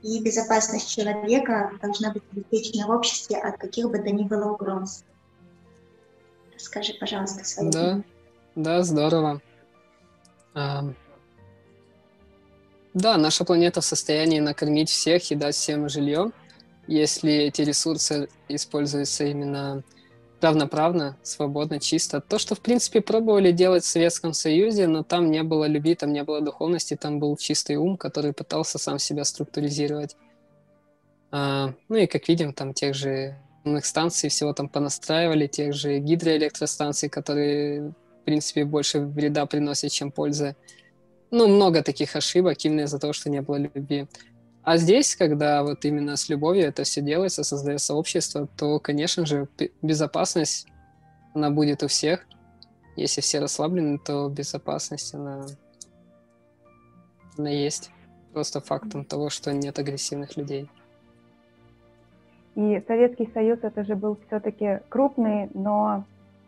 и 0.03 0.21
безопасность 0.21 0.89
человека 0.89 1.71
должна 1.81 2.11
быть 2.11 2.23
обеспечена 2.31 2.87
в 2.87 2.91
обществе 2.91 3.37
от 3.37 3.57
каких 3.57 3.89
бы 3.89 3.97
то 3.99 4.09
ни 4.11 4.23
было 4.23 4.51
угроз. 4.51 5.03
Расскажи, 6.53 6.93
пожалуйста, 6.99 7.43
свою. 7.43 7.71
Да, 7.71 8.01
да, 8.55 8.83
здорово. 8.83 9.41
А, 10.53 10.83
да, 12.93 13.17
наша 13.17 13.45
планета 13.45 13.81
в 13.81 13.85
состоянии 13.85 14.39
накормить 14.39 14.89
всех 14.89 15.31
и 15.31 15.35
дать 15.35 15.55
всем 15.55 15.87
жилье, 15.87 16.31
если 16.87 17.31
эти 17.31 17.61
ресурсы 17.61 18.27
используются 18.47 19.25
именно 19.25 19.83
равноправно, 20.41 21.17
свободно, 21.23 21.79
чисто. 21.79 22.21
То, 22.21 22.37
что, 22.37 22.55
в 22.55 22.59
принципе, 22.59 23.01
пробовали 23.01 23.51
делать 23.51 23.83
в 23.83 23.87
Советском 23.87 24.33
Союзе, 24.33 24.87
но 24.87 25.03
там 25.03 25.31
не 25.31 25.43
было 25.43 25.65
любви, 25.65 25.95
там 25.95 26.13
не 26.13 26.23
было 26.23 26.41
духовности, 26.41 26.95
там 26.95 27.19
был 27.19 27.35
чистый 27.37 27.77
ум, 27.77 27.97
который 27.97 28.33
пытался 28.33 28.77
сам 28.77 28.99
себя 28.99 29.23
структуризировать. 29.23 30.15
А, 31.31 31.73
ну 31.89 31.97
и, 31.97 32.07
как 32.07 32.27
видим, 32.27 32.53
там 32.53 32.73
тех 32.73 32.93
же 32.95 33.35
станций 33.83 34.29
всего 34.29 34.53
там 34.53 34.69
понастраивали, 34.69 35.47
тех 35.47 35.73
же 35.73 35.99
гидроэлектростанций, 35.99 37.09
которые, 37.09 37.89
в 37.89 38.25
принципе, 38.25 38.63
больше 38.63 38.99
вреда 38.99 39.45
приносят, 39.45 39.91
чем 39.91 40.11
пользы. 40.11 40.55
Ну, 41.31 41.47
много 41.47 41.83
таких 41.83 42.15
ошибок 42.15 42.63
именно 42.63 42.81
из-за 42.81 42.99
того, 42.99 43.11
что 43.11 43.29
не 43.29 43.41
было 43.41 43.57
любви. 43.57 44.07
А 44.67 44.75
здесь, 44.75 45.15
когда 45.15 45.63
вот 45.63 45.85
именно 45.85 46.17
с 46.17 46.27
любовью 46.27 46.65
это 46.65 46.83
все 46.83 47.01
делается, 47.01 47.45
создается 47.45 47.93
общество, 47.93 48.49
то, 48.57 48.81
конечно 48.81 49.25
же, 49.25 49.47
безопасность, 49.81 50.67
она 51.33 51.49
будет 51.49 51.83
у 51.83 51.87
всех. 51.87 52.27
Если 52.97 53.21
все 53.21 53.39
расслаблены, 53.39 53.97
то 53.97 54.27
безопасность, 54.27 55.15
она, 55.15 55.45
она 57.37 57.49
есть. 57.49 57.91
Просто 58.33 58.59
фактом 58.59 59.05
того, 59.05 59.29
что 59.29 59.53
нет 59.53 59.79
агрессивных 59.79 60.35
людей. 60.35 60.69
И 62.55 62.83
Советский 62.87 63.29
Союз 63.33 63.59
это 63.61 63.85
же 63.85 63.95
был 63.95 64.19
все-таки 64.27 64.81
крупный, 64.89 65.49
но 65.53 66.03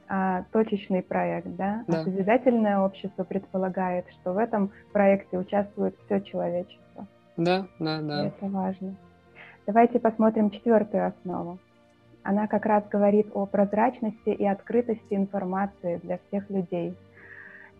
а, 0.09 0.43
точечный 0.51 1.03
проект, 1.03 1.47
да? 1.55 1.85
да? 1.87 2.01
А 2.01 2.03
созидательное 2.03 2.79
общество 2.79 3.23
предполагает, 3.23 4.07
что 4.19 4.33
в 4.33 4.37
этом 4.37 4.73
проекте 4.91 5.37
участвует 5.37 5.95
все 6.03 6.19
человечество. 6.19 7.07
Да, 7.39 7.67
да, 7.79 8.01
да. 8.01 8.25
Это 8.27 8.47
важно. 8.47 8.95
Давайте 9.65 9.97
посмотрим 9.97 10.49
четвертую 10.49 11.07
основу. 11.07 11.57
Она 12.21 12.47
как 12.47 12.65
раз 12.65 12.83
говорит 12.89 13.27
о 13.33 13.45
прозрачности 13.45 14.29
и 14.29 14.45
открытости 14.45 15.13
информации 15.13 16.01
для 16.03 16.19
всех 16.27 16.49
людей. 16.49 16.97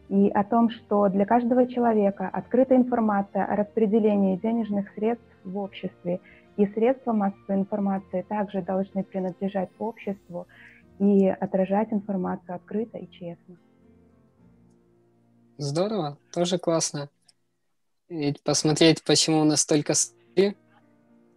И 0.08 0.30
о 0.30 0.46
том, 0.46 0.70
что 0.70 1.10
для 1.10 1.26
каждого 1.26 1.68
человека 1.68 2.30
открыта 2.32 2.74
информация 2.78 3.44
о 3.44 3.58
распределении 3.58 4.38
денежных 4.38 4.94
средств 4.94 5.28
в 5.44 5.58
обществе, 5.58 6.22
и 6.56 6.66
средства 6.68 7.12
массовой 7.12 7.60
информации 7.60 8.26
также 8.30 8.62
должны 8.62 9.04
принадлежать 9.04 9.70
обществу 9.78 10.48
и 11.00 11.28
отражать 11.28 11.92
информацию 11.92 12.56
открыто 12.56 12.98
и 12.98 13.10
честно. 13.12 13.58
Здорово, 15.58 16.18
тоже 16.32 16.58
классно 16.58 17.10
посмотреть, 18.44 19.04
почему 19.04 19.42
у 19.42 19.44
нас 19.46 19.62
столько 19.62 19.94
ссоры, 19.94 20.56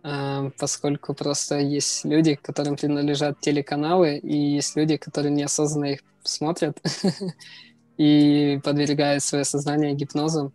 а, 0.03 0.51
поскольку 0.59 1.15
просто 1.15 1.59
есть 1.59 2.05
люди, 2.05 2.35
которым 2.35 2.77
принадлежат 2.77 3.41
телеканалы, 3.41 4.17
и 4.17 4.37
есть 4.37 4.77
люди, 4.77 4.97
которые 4.97 5.33
неосознанно 5.33 5.93
их 5.93 6.01
смотрят 6.25 6.79
и 7.97 8.61
подвергают 8.65 9.23
свое 9.23 9.45
сознание 9.45 9.95
гипнозу, 9.95 10.53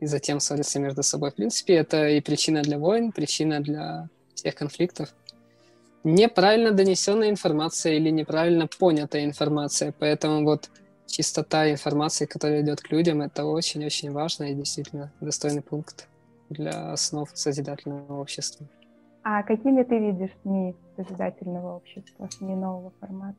и 0.00 0.06
затем 0.06 0.40
ссорятся 0.40 0.80
между 0.80 1.02
собой. 1.02 1.30
В 1.30 1.34
принципе, 1.34 1.74
это 1.74 2.08
и 2.08 2.20
причина 2.20 2.62
для 2.62 2.78
войн, 2.78 3.12
причина 3.12 3.60
для 3.60 4.08
всех 4.34 4.54
конфликтов. 4.54 5.14
Неправильно 6.04 6.70
донесенная 6.70 7.30
информация 7.30 7.94
или 7.94 8.10
неправильно 8.10 8.68
понятая 8.78 9.24
информация. 9.24 9.92
Поэтому 9.98 10.44
вот 10.44 10.70
чистота 11.08 11.70
информации, 11.70 12.26
которая 12.26 12.62
идет 12.62 12.80
к 12.80 12.92
людям, 12.92 13.22
это 13.22 13.44
очень-очень 13.44 14.12
важно 14.12 14.44
и 14.44 14.54
действительно 14.54 15.10
достойный 15.20 15.62
пункт 15.62 16.06
для 16.50 16.92
основ 16.92 17.28
созидательного 17.34 18.20
общества. 18.20 18.66
А 19.22 19.42
какими 19.42 19.82
ты 19.82 19.98
видишь 19.98 20.30
СМИ 20.42 20.76
созидательного 20.96 21.76
общества, 21.76 22.28
СМИ 22.30 22.54
нового 22.54 22.92
формата? 23.00 23.38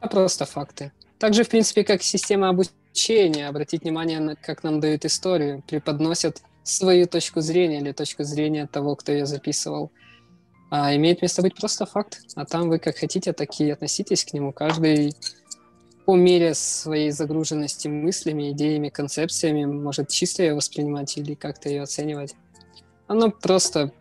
Это 0.00 0.08
просто 0.08 0.44
факты. 0.44 0.92
Также, 1.18 1.44
в 1.44 1.48
принципе, 1.48 1.84
как 1.84 2.02
система 2.02 2.48
обучения, 2.48 3.48
обратить 3.48 3.82
внимание, 3.82 4.20
на, 4.20 4.36
как 4.36 4.64
нам 4.64 4.80
дают 4.80 5.04
историю, 5.04 5.62
преподносят 5.66 6.42
свою 6.64 7.06
точку 7.06 7.40
зрения 7.40 7.80
или 7.80 7.92
точку 7.92 8.24
зрения 8.24 8.66
того, 8.66 8.94
кто 8.96 9.12
ее 9.12 9.26
записывал– 9.26 9.90
а 10.74 10.96
имеет 10.96 11.20
место 11.20 11.42
быть 11.42 11.54
просто 11.54 11.84
факт. 11.84 12.22
А 12.34 12.46
там 12.46 12.70
вы 12.70 12.78
как 12.78 12.96
хотите, 12.96 13.34
так 13.34 13.60
и 13.60 13.70
относитесь 13.70 14.24
к 14.24 14.32
нему. 14.32 14.52
Каждый 14.52 15.14
по 16.06 16.16
мере 16.16 16.54
своей 16.54 17.10
загруженности 17.10 17.88
мыслями, 17.88 18.52
идеями, 18.52 18.88
концепциями 18.88 19.66
может 19.66 20.08
чисто 20.08 20.42
ее 20.42 20.54
воспринимать 20.54 21.14
или 21.18 21.34
как-то 21.34 21.68
ее 21.68 21.82
оценивать. 21.82 22.34
Оно 23.06 23.30
просто 23.30 23.92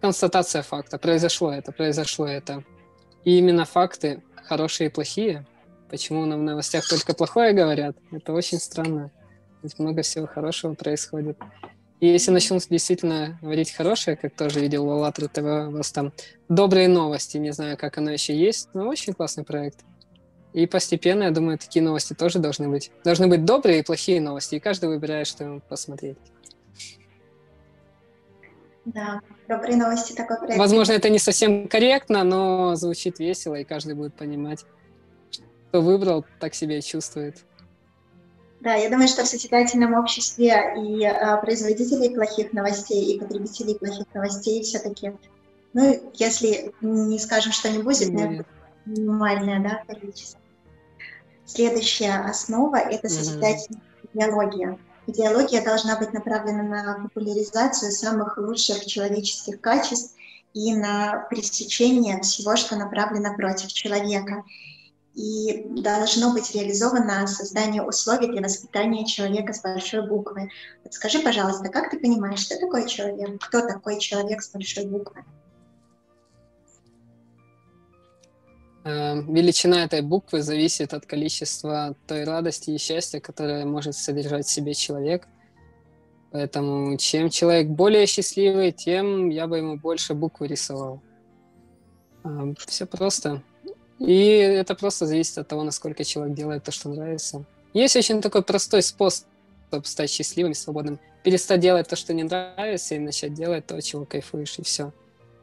констатация 0.00 0.62
факта. 0.62 0.98
Произошло 0.98 1.52
это, 1.52 1.70
произошло 1.70 2.26
это. 2.26 2.64
И 3.22 3.38
именно 3.38 3.64
факты, 3.64 4.24
хорошие 4.34 4.88
и 4.88 4.92
плохие, 4.92 5.46
почему 5.88 6.26
нам 6.26 6.40
в 6.40 6.42
новостях 6.42 6.88
только 6.88 7.14
плохое 7.14 7.52
говорят, 7.52 7.96
это 8.10 8.32
очень 8.32 8.58
странно. 8.58 9.12
Ведь 9.62 9.78
много 9.78 10.02
всего 10.02 10.26
хорошего 10.26 10.74
происходит. 10.74 11.38
И 12.00 12.06
если 12.06 12.30
начнут 12.30 12.62
действительно 12.68 13.38
говорить 13.42 13.72
хорошее, 13.72 14.16
как 14.16 14.34
тоже 14.34 14.60
видел 14.60 14.86
в 14.86 14.90
АЛЛАТРА 14.90 15.28
ТВ, 15.28 15.68
у 15.68 15.76
вас 15.76 15.90
там 15.90 16.12
добрые 16.48 16.86
новости, 16.86 17.38
не 17.38 17.52
знаю, 17.52 17.76
как 17.76 17.98
оно 17.98 18.12
еще 18.12 18.36
есть, 18.36 18.68
но 18.72 18.88
очень 18.88 19.14
классный 19.14 19.44
проект. 19.44 19.80
И 20.52 20.66
постепенно, 20.66 21.24
я 21.24 21.30
думаю, 21.30 21.58
такие 21.58 21.82
новости 21.84 22.14
тоже 22.14 22.38
должны 22.38 22.68
быть. 22.68 22.92
Должны 23.04 23.26
быть 23.26 23.44
добрые 23.44 23.80
и 23.80 23.82
плохие 23.82 24.20
новости, 24.20 24.54
и 24.54 24.60
каждый 24.60 24.88
выбирает, 24.88 25.26
что 25.26 25.44
ему 25.44 25.60
посмотреть. 25.60 26.18
Да, 28.84 29.20
добрые 29.48 29.76
новости 29.76 30.14
такой 30.14 30.38
проект. 30.38 30.56
Возможно, 30.56 30.92
это 30.92 31.10
не 31.10 31.18
совсем 31.18 31.68
корректно, 31.68 32.22
но 32.22 32.76
звучит 32.76 33.18
весело, 33.18 33.56
и 33.56 33.64
каждый 33.64 33.94
будет 33.94 34.14
понимать, 34.14 34.64
кто 35.68 35.82
выбрал, 35.82 36.24
так 36.38 36.54
себя 36.54 36.78
и 36.78 36.82
чувствует. 36.82 37.44
Да, 38.60 38.74
я 38.74 38.90
думаю, 38.90 39.08
что 39.08 39.24
в 39.24 39.28
созидательном 39.28 39.94
обществе 39.94 40.74
и 40.76 41.04
э, 41.04 41.40
производителей 41.40 42.14
плохих 42.14 42.52
новостей, 42.52 43.14
и 43.14 43.18
потребителей 43.20 43.76
плохих 43.76 44.06
новостей 44.14 44.62
все-таки 44.62 45.12
Ну, 45.74 46.10
если 46.14 46.74
не 46.80 47.18
скажем, 47.18 47.52
что 47.52 47.70
не 47.70 47.78
будет, 47.78 48.08
но 48.10 48.44
минимальное 48.84 49.60
да, 49.60 49.94
количество. 49.94 50.40
Следующая 51.44 52.24
основа– 52.28 52.76
это 52.76 53.08
созидательная 53.08 53.80
mm-hmm. 53.80 54.10
идеология. 54.12 54.78
Идеология 55.06 55.64
должна 55.64 55.96
быть 55.98 56.12
направлена 56.12 56.62
на 56.62 57.00
популяризацию 57.04 57.92
самых 57.92 58.36
лучших 58.36 58.84
человеческих 58.84 59.60
качеств 59.60 60.14
и 60.52 60.74
на 60.74 61.26
пресечение 61.30 62.20
всего, 62.20 62.56
что 62.56 62.76
направлено 62.76 63.34
против 63.34 63.72
человека. 63.72 64.44
И 65.14 65.64
должно 65.82 66.32
быть 66.32 66.54
реализовано 66.54 67.26
создание 67.26 67.82
условий 67.82 68.28
для 68.28 68.42
воспитания 68.42 69.04
человека 69.04 69.52
с 69.52 69.60
большой 69.62 70.06
буквы. 70.06 70.50
Скажи, 70.90 71.18
пожалуйста, 71.18 71.68
как 71.70 71.90
ты 71.90 71.98
понимаешь, 71.98 72.40
что 72.40 72.58
такое 72.58 72.86
человек? 72.86 73.40
Кто 73.40 73.60
такой 73.66 73.98
человек 73.98 74.42
с 74.42 74.52
большой 74.52 74.86
буквы? 74.86 75.24
Эм, 78.84 79.34
величина 79.34 79.84
этой 79.84 80.00
буквы 80.00 80.40
зависит 80.42 80.94
от 80.94 81.04
количества 81.04 81.94
той 82.06 82.24
радости 82.24 82.70
и 82.70 82.78
счастья, 82.78 83.20
которое 83.20 83.66
может 83.66 83.94
содержать 83.94 84.46
в 84.46 84.50
себе 84.50 84.72
человек. 84.72 85.26
Поэтому 86.30 86.96
чем 86.96 87.28
человек 87.28 87.68
более 87.68 88.06
счастливый, 88.06 88.72
тем 88.72 89.28
я 89.28 89.46
бы 89.46 89.58
ему 89.58 89.76
больше 89.76 90.14
буквы 90.14 90.46
рисовал. 90.46 91.02
Эм, 92.24 92.56
Все 92.66 92.86
просто. 92.86 93.42
И 93.98 94.28
это 94.36 94.74
просто 94.74 95.06
зависит 95.06 95.38
от 95.38 95.48
того, 95.48 95.64
насколько 95.64 96.04
человек 96.04 96.34
делает 96.34 96.64
то, 96.64 96.70
что 96.70 96.88
нравится. 96.88 97.44
Есть 97.74 97.96
очень 97.96 98.20
такой 98.20 98.42
простой 98.42 98.82
способ 98.82 99.26
стать 99.84 100.10
счастливым 100.10 100.52
и 100.52 100.54
свободным. 100.54 100.98
Перестать 101.24 101.60
делать 101.60 101.88
то, 101.88 101.96
что 101.96 102.14
не 102.14 102.22
нравится, 102.22 102.94
и 102.94 102.98
начать 102.98 103.34
делать 103.34 103.66
то, 103.66 103.80
чего 103.82 104.04
кайфуешь, 104.04 104.58
и 104.58 104.62
все. 104.62 104.92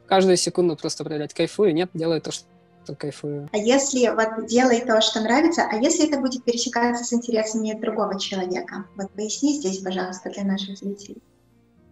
Каждую 0.08 0.38
секунду 0.38 0.76
просто 0.76 1.04
проверять, 1.04 1.34
кайфую, 1.34 1.74
нет, 1.74 1.90
делаю 1.94 2.22
то, 2.22 2.32
что 2.32 2.46
то 2.86 2.96
кайфую. 2.96 3.50
А 3.52 3.58
если 3.58 4.08
вот 4.10 4.48
делай 4.48 4.82
то, 4.82 5.02
что 5.02 5.20
нравится, 5.20 5.68
а 5.70 5.78
если 5.78 6.08
это 6.08 6.20
будет 6.20 6.44
пересекаться 6.44 7.04
с 7.04 7.12
интересами 7.14 7.74
другого 7.74 8.20
человека? 8.20 8.86
Вот 8.96 9.12
поясни 9.12 9.54
здесь, 9.54 9.80
пожалуйста, 9.80 10.30
для 10.30 10.44
наших 10.44 10.78
зрителей. 10.78 11.18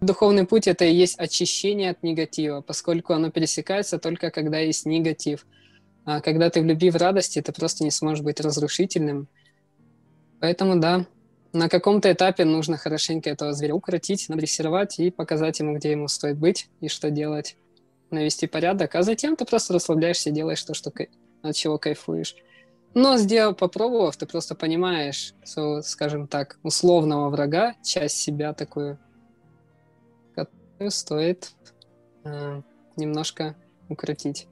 Духовный 0.02 0.46
путь— 0.46 0.68
это 0.68 0.86
и 0.86 0.94
есть 0.94 1.18
очищение 1.18 1.92
от 1.92 2.04
негатива, 2.04 2.62
поскольку 2.62 3.14
оно 3.14 3.32
пересекается 3.32 3.98
только 3.98 4.32
когда 4.32 4.60
есть 4.60 4.86
негатив. 4.86 5.46
А 6.06 6.22
когда 6.22 6.50
ты 6.50 6.62
в 6.62 6.66
любви, 6.66 6.90
в 6.90 6.96
радости, 6.96 7.42
ты 7.42 7.52
просто 7.52 7.84
не 7.84 7.92
сможешь 7.92 8.24
быть 8.24 8.42
разрушительным. 8.42 9.28
Поэтому 10.40 10.80
да, 10.80 11.06
на 11.54 11.70
каком-то 11.70 12.12
этапе 12.12 12.46
нужно 12.46 12.78
хорошенько 12.78 13.30
этого 13.30 13.54
зверя 13.54 13.76
укротить, 13.76 14.28
надрессировать 14.28 15.00
и 15.00 15.12
показать 15.12 15.60
ему, 15.60 15.76
где 15.76 15.92
ему 15.92 16.08
стоит 16.08 16.38
быть 16.38 16.70
и 16.82 16.88
что 16.88 17.10
делать 17.10 17.56
навести 18.10 18.48
порядок, 18.48 18.96
а 18.96 19.04
затем 19.04 19.36
ты 19.36 19.46
просто 19.46 19.74
расслабляешься 19.74 20.30
и 20.30 20.34
делаешь 20.34 20.64
то, 20.64 20.74
что, 20.74 20.92
от 21.42 21.56
чего 21.56 21.78
кайфуешь. 21.78 22.36
Но 22.96 23.18
сделав, 23.18 23.58
попробовав, 23.58 24.16
ты 24.18 24.28
просто 24.28 24.54
понимаешь, 24.54 25.34
что, 25.44 25.82
скажем 25.82 26.28
так, 26.28 26.60
условного 26.62 27.30
врага, 27.30 27.74
часть 27.84 28.18
себя 28.18 28.54
такую, 28.54 29.00
которую 30.36 30.92
стоит 30.92 31.52
э, 32.24 32.62
немножко 32.96 33.56
укротить, 33.90 34.48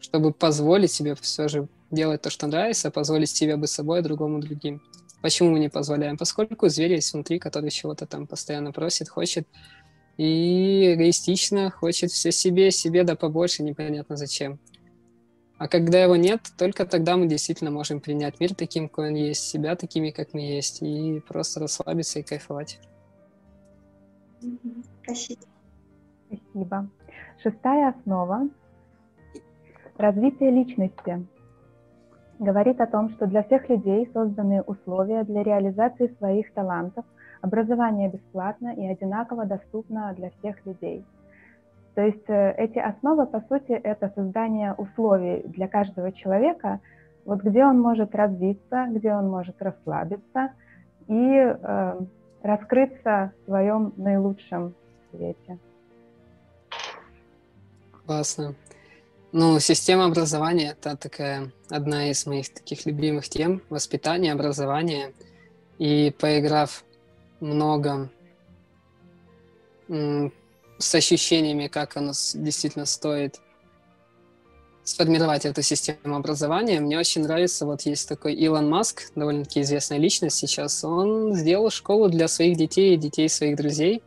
чтобы 0.00 0.32
позволить 0.32 0.92
себе 0.92 1.14
все 1.14 1.48
же 1.48 1.68
делать 1.90 2.22
то, 2.22 2.30
что 2.30 2.46
нравится, 2.46 2.90
позволить 2.90 3.30
себе 3.30 3.56
быть 3.56 3.70
собой, 3.70 4.00
а 4.00 4.02
другому 4.02 4.40
другим. 4.40 4.82
Почему 5.22 5.50
мы 5.50 5.58
не 5.58 5.68
позволяем? 5.68 6.16
Поскольку 6.16 6.68
зверь 6.68 6.92
есть 6.92 7.12
внутри, 7.12 7.38
который 7.38 7.70
чего-то 7.70 8.06
там 8.06 8.26
постоянно 8.26 8.72
просит, 8.72 9.08
хочет, 9.08 9.48
и 10.16 10.94
эгоистично 10.94 11.70
хочет 11.70 12.10
все 12.10 12.32
себе, 12.32 12.70
себе 12.70 13.04
да 13.04 13.16
побольше, 13.16 13.62
непонятно 13.62 14.16
зачем. 14.16 14.58
А 15.58 15.66
когда 15.66 16.00
его 16.00 16.14
нет, 16.14 16.40
только 16.56 16.86
тогда 16.86 17.16
мы 17.16 17.26
действительно 17.26 17.72
можем 17.72 18.00
принять 18.00 18.38
мир 18.38 18.54
таким, 18.54 18.88
какой 18.88 19.08
он 19.08 19.14
есть, 19.16 19.42
себя 19.42 19.74
такими, 19.74 20.10
как 20.10 20.32
мы 20.32 20.40
есть, 20.40 20.82
и 20.82 21.20
просто 21.26 21.58
расслабиться 21.58 22.20
и 22.20 22.22
кайфовать. 22.22 22.78
Спасибо. 25.02 25.40
Спасибо. 26.28 26.88
Шестая 27.42 27.88
основа– 27.90 28.48
развитие 29.98 30.50
личности. 30.50 31.26
Говорит 32.38 32.80
о 32.80 32.86
том, 32.86 33.10
что 33.10 33.26
для 33.26 33.42
всех 33.42 33.68
людей 33.68 34.08
созданы 34.12 34.62
условия 34.62 35.24
для 35.24 35.42
реализации 35.42 36.14
своих 36.18 36.52
талантов– 36.54 37.04
Образование 37.40 38.10
бесплатно 38.10 38.74
и 38.74 38.84
одинаково 38.86 39.44
доступно 39.46 40.12
для 40.14 40.30
всех 40.30 40.64
людей. 40.66 41.04
То 41.94 42.02
есть 42.02 42.28
э, 42.28 42.54
эти 42.56 42.78
основы, 42.78 43.26
по 43.26 43.40
сути, 43.42 43.72
это 43.72 44.12
создание 44.14 44.74
условий 44.74 45.42
для 45.46 45.68
каждого 45.68 46.12
человека, 46.12 46.80
вот 47.24 47.42
где 47.42 47.64
он 47.64 47.80
может 47.80 48.14
развиться, 48.14 48.86
где 48.90 49.12
он 49.12 49.28
может 49.28 49.60
расслабиться 49.62 50.52
и 51.06 51.14
э, 51.14 52.00
раскрыться 52.42 53.32
в 53.42 53.44
своем 53.44 53.92
наилучшем 53.96 54.74
свете. 55.10 55.58
Классно. 58.04 58.54
Ну, 59.30 59.60
система 59.60 60.06
образования– 60.06 60.76
это 60.80 60.96
такая 60.96 61.52
одна 61.68 62.10
из 62.10 62.24
моих 62.24 62.52
таких 62.52 62.86
любимых 62.86 63.28
тем– 63.28 63.62
воспитание, 63.68 64.32
образование. 64.32 65.12
И 65.78 66.14
поиграв 66.18 66.82
много 67.40 68.10
с 69.86 70.94
ощущениями, 70.94 71.66
как 71.66 71.96
оно 71.96 72.12
действительно 72.34 72.86
стоит 72.86 73.40
сформировать 74.82 75.44
эту 75.44 75.60
систему 75.60 76.16
образования. 76.16 76.80
Мне 76.80 76.98
очень 76.98 77.22
нравится, 77.22 77.66
вот 77.66 77.82
есть 77.82 78.08
такой 78.08 78.34
Илон 78.34 78.68
Маск, 78.70 79.12
довольно-таки 79.14 79.60
известная 79.60 79.98
личность 79.98 80.36
сейчас, 80.36 80.82
он 80.84 81.34
сделал 81.34 81.70
школу 81.70 82.08
для 82.08 82.28
своих 82.28 82.56
детей 82.56 82.94
и 82.94 82.96
детей 82.96 83.28
своих 83.28 83.56
друзей, 83.56 84.02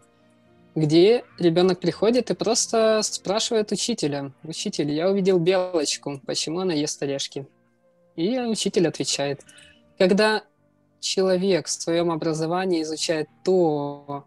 где 0.75 1.25
ребенок 1.37 1.79
приходит 1.79 2.31
и 2.31 2.35
просто 2.35 3.01
спрашивает 3.03 3.71
учителя, 3.71 4.31
«Учитель, 4.43 4.91
я 4.91 5.09
увидел 5.09 5.37
белочку, 5.37 6.21
почему 6.25 6.59
она 6.59 6.73
ест 6.73 7.01
орешки?» 7.03 7.45
И 8.15 8.39
учитель 8.39 8.87
отвечает. 8.87 9.41
Когда 9.97 10.43
человек 10.99 11.67
в 11.67 11.71
своем 11.71 12.11
образовании 12.11 12.83
изучает 12.83 13.27
то, 13.43 14.25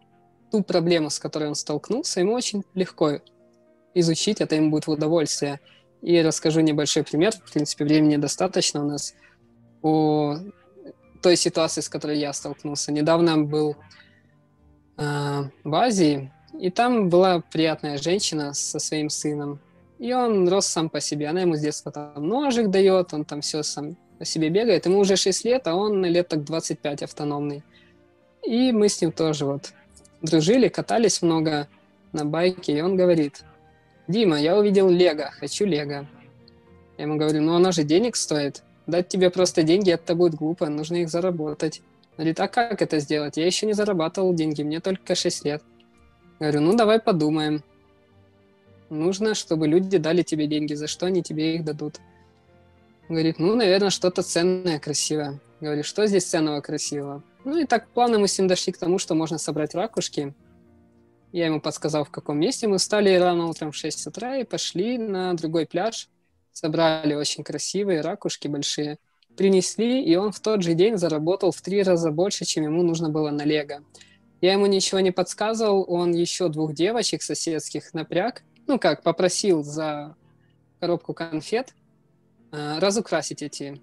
ту 0.51 0.63
проблему, 0.63 1.09
с 1.09 1.19
которой 1.19 1.49
он 1.49 1.55
столкнулся, 1.55 2.19
ему 2.19 2.33
очень 2.33 2.63
легко 2.73 3.19
изучить, 3.93 4.41
это 4.41 4.55
ему 4.55 4.69
будет 4.69 4.87
в 4.87 4.91
удовольствие. 4.91 5.59
И 6.01 6.21
расскажу 6.21 6.61
небольшой 6.61 7.03
пример, 7.03 7.31
в 7.31 7.51
принципе, 7.51 7.85
времени 7.85 8.17
достаточно 8.17 8.83
у 8.83 8.87
нас, 8.87 9.15
о 9.81 10.37
той 11.21 11.35
ситуации, 11.35 11.81
с 11.81 11.89
которой 11.89 12.19
я 12.19 12.33
столкнулся. 12.33 12.91
Недавно 12.91 13.37
был 13.37 13.75
э, 14.97 15.43
в 15.63 15.75
Азии, 15.75 16.31
и 16.59 16.69
там 16.69 17.09
была 17.09 17.41
приятная 17.51 17.97
женщина 17.97 18.53
со 18.53 18.79
своим 18.79 19.09
сыном. 19.09 19.59
И 19.99 20.13
он 20.13 20.47
рос 20.49 20.65
сам 20.67 20.89
по 20.89 20.99
себе. 20.99 21.27
Она 21.27 21.41
ему 21.41 21.55
с 21.55 21.61
детства 21.61 21.91
там 21.91 22.27
ножик 22.27 22.69
дает, 22.69 23.13
он 23.13 23.23
там 23.23 23.41
все 23.41 23.63
сам 23.63 23.95
по 24.19 24.25
себе 24.25 24.49
бегает. 24.49 24.85
Ему 24.85 24.99
уже 24.99 25.15
6 25.15 25.45
лет, 25.45 25.67
а 25.67 25.75
он 25.75 26.03
лет 26.05 26.27
так 26.27 26.43
25 26.43 27.03
автономный. 27.03 27.63
И 28.43 28.71
мы 28.71 28.89
с 28.89 29.01
ним 29.01 29.11
тоже 29.11 29.45
вот 29.45 29.73
дружили, 30.21 30.67
катались 30.67 31.21
много 31.21 31.67
на 32.11 32.25
байке, 32.25 32.77
и 32.77 32.81
он 32.81 32.95
говорит, 32.95 33.43
Дима, 34.07 34.39
я 34.39 34.57
увидел 34.57 34.89
Лего, 34.89 35.31
хочу 35.39 35.65
Лего. 35.65 36.07
Я 36.97 37.03
ему 37.03 37.17
говорю, 37.17 37.41
ну 37.41 37.55
оно 37.55 37.71
же 37.71 37.83
денег 37.83 38.15
стоит. 38.15 38.63
Дать 38.87 39.07
тебе 39.07 39.29
просто 39.29 39.63
деньги, 39.63 39.91
это 39.91 40.13
будет 40.15 40.35
глупо, 40.35 40.69
нужно 40.69 40.97
их 40.97 41.09
заработать. 41.09 41.81
Он 42.11 42.17
говорит, 42.17 42.39
а 42.39 42.47
как 42.47 42.81
это 42.81 42.99
сделать? 42.99 43.37
Я 43.37 43.45
еще 43.45 43.65
не 43.65 43.73
зарабатывал 43.73 44.33
деньги, 44.33 44.61
мне 44.61 44.79
только 44.79 45.15
6 45.15 45.45
лет. 45.45 45.63
Говорю, 46.39 46.61
ну 46.61 46.75
давай 46.75 46.99
подумаем. 46.99 47.63
Нужно, 48.89 49.33
чтобы 49.33 49.67
люди 49.67 49.97
дали 49.97 50.21
тебе 50.21 50.47
деньги, 50.47 50.73
за 50.73 50.87
что 50.87 51.07
они 51.07 51.23
тебе 51.23 51.55
их 51.55 51.63
дадут. 51.63 51.99
Говорит, 53.09 53.39
ну, 53.39 53.55
наверное, 53.55 53.89
что-то 53.89 54.21
ценное, 54.21 54.79
красивое. 54.79 55.39
Говорит, 55.61 55.85
что 55.85 56.05
здесь 56.07 56.25
ценного, 56.25 56.61
красивого? 56.61 57.23
Ну 57.43 57.57
и 57.57 57.65
так 57.65 57.87
плавно 57.89 58.19
мы 58.19 58.27
с 58.27 58.37
ним 58.37 58.47
дошли 58.47 58.73
к 58.73 58.77
тому, 58.77 58.97
что 58.97 59.15
можно 59.15 59.37
собрать 59.37 59.75
ракушки. 59.75 60.33
Я 61.31 61.47
ему 61.47 61.61
подсказал, 61.61 62.03
в 62.03 62.09
каком 62.09 62.39
месте. 62.39 62.67
Мы 62.67 62.77
встали 62.77 63.13
рано 63.15 63.47
утром 63.47 63.71
в 63.71 63.75
6 63.75 64.07
утра 64.07 64.37
и 64.37 64.43
пошли 64.43 64.97
на 64.97 65.33
другой 65.33 65.65
пляж. 65.65 66.09
Собрали 66.51 67.13
очень 67.13 67.43
красивые 67.43 68.01
ракушки 68.01 68.47
большие. 68.47 68.97
Принесли, 69.35 70.03
и 70.03 70.15
он 70.15 70.31
в 70.31 70.39
тот 70.39 70.63
же 70.63 70.73
день 70.73 70.97
заработал 70.97 71.51
в 71.51 71.61
три 71.61 71.83
раза 71.83 72.09
больше, 72.09 72.45
чем 72.45 72.63
ему 72.63 72.83
нужно 72.83 73.09
было 73.09 73.31
на 73.31 73.43
лего. 73.43 73.83
Я 74.41 74.53
ему 74.53 74.65
ничего 74.65 74.99
не 74.99 75.11
подсказывал, 75.11 75.85
он 75.87 76.11
еще 76.11 76.49
двух 76.49 76.73
девочек 76.73 77.23
соседских 77.23 77.93
напряг, 77.93 78.43
ну 78.67 78.79
как, 78.79 79.03
попросил 79.03 79.63
за 79.63 80.15
коробку 80.79 81.13
конфет– 81.13 81.73
Э, 82.55 82.79
разукрасить 82.79 83.41
эти 83.41 83.81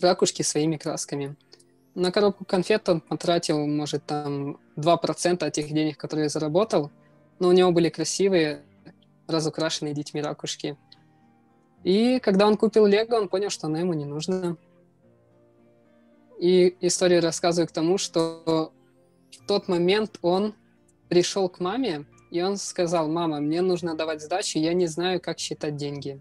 ракушки 0.00 0.42
своими 0.42 0.76
красками. 0.76 1.34
На 1.96 2.12
коробку 2.12 2.44
конфет 2.44 2.88
он 2.88 3.00
потратил, 3.00 3.66
может, 3.66 4.04
там 4.06 4.58
2% 4.76 5.44
от 5.44 5.52
тех 5.52 5.68
денег, 5.68 5.96
которые 5.96 6.28
заработал, 6.28 6.92
но 7.40 7.48
у 7.48 7.52
него 7.52 7.72
были 7.72 7.88
красивые 7.88 8.62
разукрашенные 9.26 9.92
детьми 9.92 10.22
ракушки. 10.22 10.76
И 11.82 12.20
когда 12.20 12.46
он 12.46 12.56
купил 12.56 12.86
Лего, 12.86 13.16
он 13.16 13.28
понял, 13.28 13.50
что 13.50 13.66
оно 13.66 13.78
ему 13.78 13.92
не 13.92 14.04
нужно. 14.04 14.56
И 16.38 16.76
историю 16.80 17.22
рассказываю 17.22 17.66
к 17.66 17.72
тому, 17.72 17.98
что 17.98 18.72
тот 19.46 19.68
момент 19.68 20.18
он 20.22 20.54
пришел 21.08 21.48
к 21.48 21.60
маме, 21.60 22.06
и 22.30 22.42
он 22.42 22.56
сказал, 22.56 23.08
мама, 23.08 23.40
мне 23.40 23.62
нужно 23.62 23.94
давать 23.94 24.22
сдачу, 24.22 24.58
я 24.58 24.74
не 24.74 24.86
знаю, 24.86 25.20
как 25.20 25.38
считать 25.38 25.76
деньги. 25.76 26.20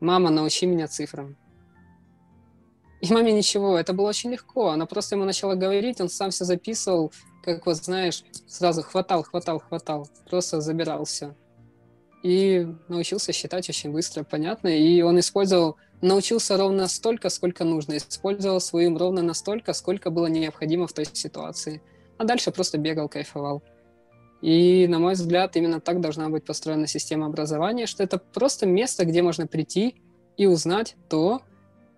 Мама, 0.00 0.30
научи 0.30 0.66
меня 0.66 0.88
цифрам. 0.88 1.36
И 3.00 3.12
маме 3.12 3.32
ничего, 3.32 3.78
это 3.78 3.92
было 3.92 4.08
очень 4.08 4.30
легко. 4.30 4.70
Она 4.70 4.86
просто 4.86 5.14
ему 5.14 5.24
начала 5.24 5.54
говорить, 5.54 6.00
он 6.00 6.08
сам 6.08 6.30
все 6.30 6.44
записывал, 6.44 7.12
как 7.44 7.66
вот 7.66 7.76
знаешь, 7.76 8.24
сразу 8.46 8.82
хватал, 8.82 9.22
хватал, 9.22 9.60
хватал, 9.60 10.08
просто 10.28 10.60
забирал 10.60 11.04
все. 11.04 11.34
И 12.22 12.66
научился 12.88 13.32
считать 13.32 13.68
очень 13.68 13.92
быстро, 13.92 14.24
понятно. 14.24 14.68
И 14.68 15.02
он 15.02 15.18
использовал, 15.20 15.76
научился 16.00 16.56
ровно 16.56 16.88
столько, 16.88 17.28
сколько 17.28 17.64
нужно. 17.64 17.96
Использовал 17.96 18.60
своим 18.60 18.96
ровно 18.96 19.22
настолько, 19.22 19.72
сколько 19.72 20.10
было 20.10 20.26
необходимо 20.26 20.86
в 20.86 20.92
той 20.92 21.06
ситуации. 21.12 21.80
А 22.16 22.24
дальше 22.24 22.50
просто 22.50 22.78
бегал, 22.78 23.08
кайфовал. 23.08 23.62
И, 24.40 24.86
на 24.88 24.98
мой 24.98 25.14
взгляд, 25.14 25.56
именно 25.56 25.80
так 25.80 26.00
должна 26.00 26.28
быть 26.28 26.44
построена 26.44 26.86
система 26.86 27.26
образования, 27.26 27.86
что 27.86 28.02
это 28.02 28.18
просто 28.18 28.66
место, 28.66 29.04
где 29.04 29.22
можно 29.22 29.46
прийти 29.46 29.96
и 30.36 30.46
узнать 30.46 30.96
то, 31.08 31.42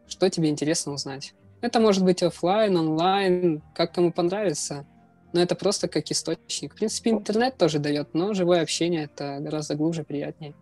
что 0.08 0.28
тебе 0.30 0.48
интересно 0.48 0.92
узнать. 0.92 1.34
Это 1.60 1.80
может 1.80 2.02
быть 2.02 2.22
офлайн, 2.22 2.76
онлайн, 2.76 3.62
как 3.74 3.94
кому 3.94 4.12
понравится. 4.12 4.86
Но 5.32 5.40
это 5.40 5.54
просто 5.54 5.88
как 5.88 6.10
источник. 6.10 6.72
В 6.72 6.76
принципе, 6.76 7.10
интернет 7.10 7.56
тоже 7.56 7.78
дает, 7.78 8.14
но 8.14 8.34
живое 8.34 8.62
общение 8.62 9.04
это 9.04 9.38
гораздо 9.40 9.76
глубже, 9.76 10.02
приятнее. 10.02 10.54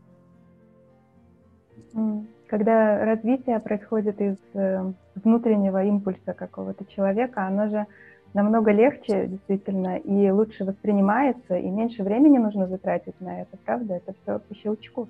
Когда 2.47 3.05
развитие 3.05 3.61
происходит 3.61 4.21
из 4.21 4.37
э, 4.55 4.93
внутреннего 5.15 5.85
импульса 5.85 6.33
какого-то 6.33 6.85
человека, 6.87 7.47
оно 7.47 7.69
же 7.69 7.87
намного 8.35 8.73
легче 8.73 9.27
действительно 9.27 9.97
и 9.99 10.31
лучше 10.31 10.65
воспринимается, 10.65 11.57
и 11.57 11.69
меньше 11.69 12.03
времени 12.03 12.39
нужно 12.39 12.67
затратить 12.67 13.21
на 13.21 13.43
это, 13.43 13.57
правда? 13.65 13.95
Это 13.95 14.15
все 14.23 14.39
по 14.39 14.55
щелчку. 14.55 15.09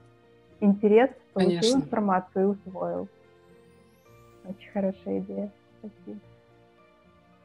Интерес, 0.60 1.10
получил 1.32 1.60
Конечно. 1.60 1.76
информацию 1.76 2.44
и 2.44 2.68
усвоил. 2.68 3.08
Очень 4.44 4.70
хорошая 4.72 5.18
идея. 5.18 5.52
Спасибо. 5.78 6.20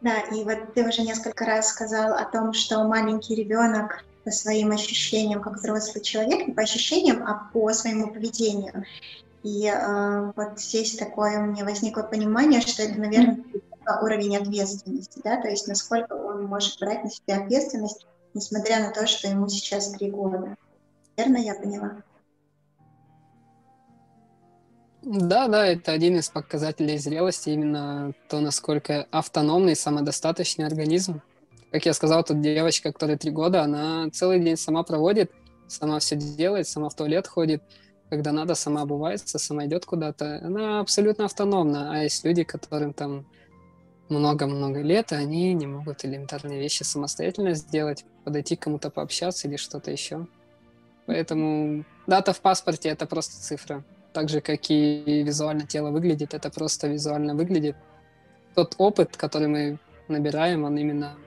Да, 0.04 0.20
и 0.20 0.43
вот 0.43 0.74
ты 0.74 0.86
уже 0.86 1.01
несколько 1.01 1.45
раз 1.45 1.70
сказал 1.70 2.14
о 2.14 2.26
том, 2.26 2.51
что 2.51 2.84
маленький 2.84 3.36
ребенок 3.36 4.04
по 4.26 4.32
своим 4.32 4.72
ощущениям, 4.72 5.41
как 5.41 5.56
взрослый 5.56 6.04
человек, 6.04 6.45
не 6.45 6.54
по 6.54 6.62
ощущениям, 6.62 7.24
а 7.26 7.49
по 7.54 7.72
своему 7.72 8.12
поведению. 8.12 8.84
И 9.43 9.66
э, 9.66 10.32
вот 10.36 10.60
здесь 10.60 10.97
такое 10.97 11.39
у 11.39 11.45
меня 11.45 11.64
возникло 11.64 12.01
понимание, 12.04 12.60
что 12.60 12.84
это, 12.84 12.99
наверное, 12.99 13.45
уровень 14.01 14.36
ответственности, 14.36 15.22
да, 15.24 15.41
то 15.41 15.47
есть 15.47 15.68
насколько 15.68 16.14
он 16.14 16.45
может 16.45 16.80
брать 16.80 17.04
на 17.06 17.10
себя 17.10 17.41
ответственность, 17.41 18.06
несмотря 18.34 18.82
на 18.82 18.91
то, 18.91 19.08
что 19.08 19.30
ему 19.30 19.47
сейчас 19.47 19.91
три 19.91 20.12
года. 20.12 20.58
Верно 21.16 21.38
я 21.38 21.56
поняла? 21.56 22.04
Да, 25.06 25.49
да, 25.49 25.66
это 25.68 25.91
один 25.91 26.16
из 26.18 26.30
показателей 26.30 26.97
зрелости, 26.97 27.49
именно 27.49 28.14
то, 28.30 28.39
насколько 28.39 29.06
автономный, 29.12 29.76
самодостаточный 29.76 30.66
организм. 30.66 31.22
Как 31.72 31.86
я 31.86 31.93
сказал, 31.93 32.24
тут 32.24 32.39
девочка, 32.39 32.93
которая 32.93 33.18
три 33.18 33.30
года, 33.30 33.64
она 33.64 34.10
целый 34.12 34.39
день 34.39 34.56
сама 34.56 34.84
проводит, 34.84 35.30
сама 35.68 35.99
все 35.99 36.16
делает, 36.16 36.70
сама 36.70 36.88
в 36.88 36.95
туалет 36.95 37.28
ходит, 37.28 37.62
когда 38.10 38.32
надо, 38.32 38.56
сама 38.56 38.84
обувается, 38.84 39.39
сама 39.39 39.66
идет 39.66 39.86
куда-то. 39.86 40.39
Она 40.41 40.80
абсолютно 40.80 41.26
автономна, 41.26 41.91
а 41.91 42.04
есть 42.04 42.24
люди, 42.24 42.43
которым 42.43 42.93
там 42.93 43.26
много-много 44.08 44.80
лет, 44.80 45.12
и 45.12 45.16
они 45.16 45.54
не 45.54 45.68
могут 45.68 46.06
элементарные 46.06 46.62
вещи 46.62 46.84
самостоятельно 46.84 47.56
сделать, 47.56 48.06
подойти 48.24 48.56
к 48.56 48.62
кому-то 48.62 48.89
пообщаться 48.89 49.49
или 49.49 49.58
что-то 49.58 49.91
еще. 49.91 50.28
Поэтому 51.08 51.84
дата 52.08 52.32
в 52.32 52.39
паспорте— 52.39 52.88
это 52.89 53.06
просто 53.06 53.41
цифра 53.41 53.84
так 54.14 54.30
же, 54.30 54.41
как 54.41 54.70
и 54.70 55.24
визуально 55.24 55.66
тело 55.66 55.89
выглядит, 55.89 56.34
это 56.34 56.49
просто 56.49 56.88
визуально 56.88 57.36
выглядит. 57.36 57.76
Тот 58.53 58.76
опыт, 58.78 59.18
который 59.18 59.47
мы 59.47 59.80
набираем, 60.07 60.64
он 60.64 60.78
именно 60.78 61.18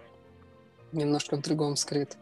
немножко 0.93 1.37
в 1.37 1.43
другом 1.43 1.76
скрыт, 1.76 2.16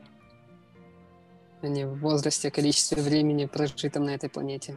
а 1.60 1.68
не 1.68 1.84
в 1.86 2.00
возрасте, 2.00 2.50
количестве 2.50 3.02
времени, 3.02 3.44
прожитом 3.44 4.04
на 4.04 4.14
этой 4.14 4.30
планете. 4.30 4.76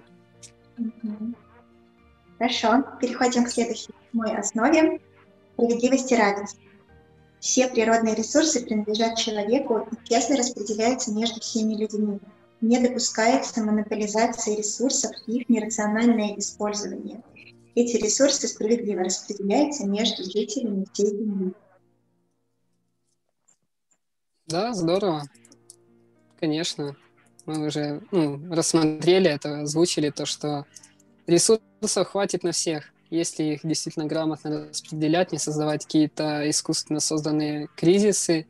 Хорошо, 2.38 2.84
переходим 3.00 3.46
к 3.46 3.50
следующей 3.50 3.94
моей 4.12 4.38
основе– 4.38 5.00
справедливости 5.54 6.14
и 6.14 6.18
равенства. 6.18 6.62
Все 7.40 7.68
природные 7.70 8.14
ресурсы 8.14 8.64
принадлежат 8.64 9.18
человеку 9.18 9.88
и 9.92 10.10
честно 10.10 10.38
распределяются 10.38 11.12
между 11.14 11.40
всеми 11.40 11.76
людьми– 11.76 12.20
не 12.62 12.80
допускается 12.80 13.64
монополизация 13.64 14.55
ресурсов 14.55 15.12
и 15.28 15.39
их 15.39 15.49
нерациональное 15.49 16.38
использование. 16.38 17.24
Эти 17.76 17.97
ресурсы 17.97 18.47
справедливо 18.47 19.03
распределяются 19.03 19.86
между 19.86 20.24
жителями 20.24 20.86
всей 20.91 21.08
Земли. 21.08 21.53
Да, 24.47 24.74
здорово. 24.74 25.24
Конечно. 26.39 26.95
Мы 27.45 27.68
уже 27.68 28.01
ну, 28.12 28.53
рассмотрели 28.53 29.30
это, 29.30 29.62
озвучили 29.62 30.10
то, 30.10 30.26
что 30.26 30.66
ресурсов 31.28 32.08
хватит 32.08 32.43
на 32.43 32.51
всех, 32.51 32.91
если 33.10 33.43
их 33.43 33.62
действительно 33.64 34.05
грамотно 34.05 34.68
распределять, 34.70 35.32
не 35.32 35.38
создавать 35.38 35.86
какие-то 35.86 36.49
искусственно 36.49 36.99
созданные 36.99 37.68
кризисы, 37.76 38.47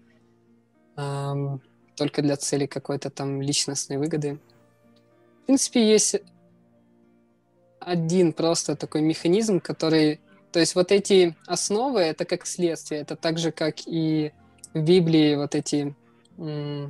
только 1.98 2.22
для 2.22 2.38
цели 2.38 2.66
какой-то 2.66 3.10
там 3.10 3.42
личностной 3.42 3.98
выгоды. 3.98 4.40
В 5.44 5.46
принципе, 5.48 5.86
есть 5.86 6.16
один 7.80 8.34
просто 8.34 8.76
такой 8.76 9.02
механизм, 9.02 9.60
который... 9.60 10.20
То 10.52 10.60
есть 10.60 10.76
вот 10.76 10.92
эти 10.92 11.36
основы, 11.46 12.02
это 12.02 12.26
как 12.26 12.46
следствие, 12.46 13.02
это 13.02 13.16
так 13.16 13.38
же, 13.38 13.52
как 13.52 13.76
и 13.86 14.32
в 14.74 14.82
Библии 14.82 15.36
вот 15.36 15.56
эти 15.56 15.96
м- 16.38 16.90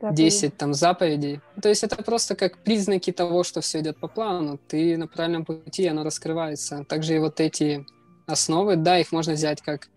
10 0.00 0.56
там 0.56 0.74
заповедей. 0.74 1.40
То 1.60 1.68
есть 1.68 1.84
это 1.84 2.02
просто 2.02 2.36
как 2.36 2.58
признаки 2.58 3.12
того, 3.12 3.42
что 3.44 3.60
все 3.60 3.80
идет 3.80 3.98
по 3.98 4.08
плану. 4.08 4.58
Ты 4.68 4.96
на 4.96 5.06
правильном 5.06 5.44
пути, 5.44 5.86
оно 5.86 6.04
раскрывается. 6.04 6.84
Также 6.84 7.16
и 7.16 7.18
вот 7.18 7.40
эти 7.40 7.86
основы, 8.26 8.76
да, 8.76 8.98
их 8.98 9.12
можно 9.12 9.32
взять 9.32 9.62
как 9.62 9.88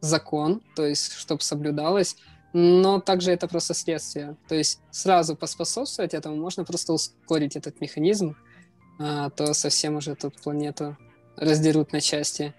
закон, 0.00 0.60
то 0.74 0.86
есть 0.86 1.12
чтобы 1.12 1.42
соблюдалось, 1.42 2.16
но 2.58 3.00
также 3.00 3.32
это 3.32 3.48
просто 3.48 3.74
следствие. 3.74 4.34
То 4.48 4.54
есть 4.54 4.80
сразу 4.90 5.36
поспособствовать 5.36 6.14
этому 6.14 6.36
можно 6.36 6.64
просто 6.64 6.94
ускорить 6.94 7.54
этот 7.54 7.82
механизм, 7.82 8.34
а 8.98 9.28
то 9.28 9.52
совсем 9.52 9.96
уже 9.96 10.14
тут 10.14 10.40
планету 10.40 10.96
раздерут 11.36 11.92
на 11.92 12.00
части. 12.00 12.54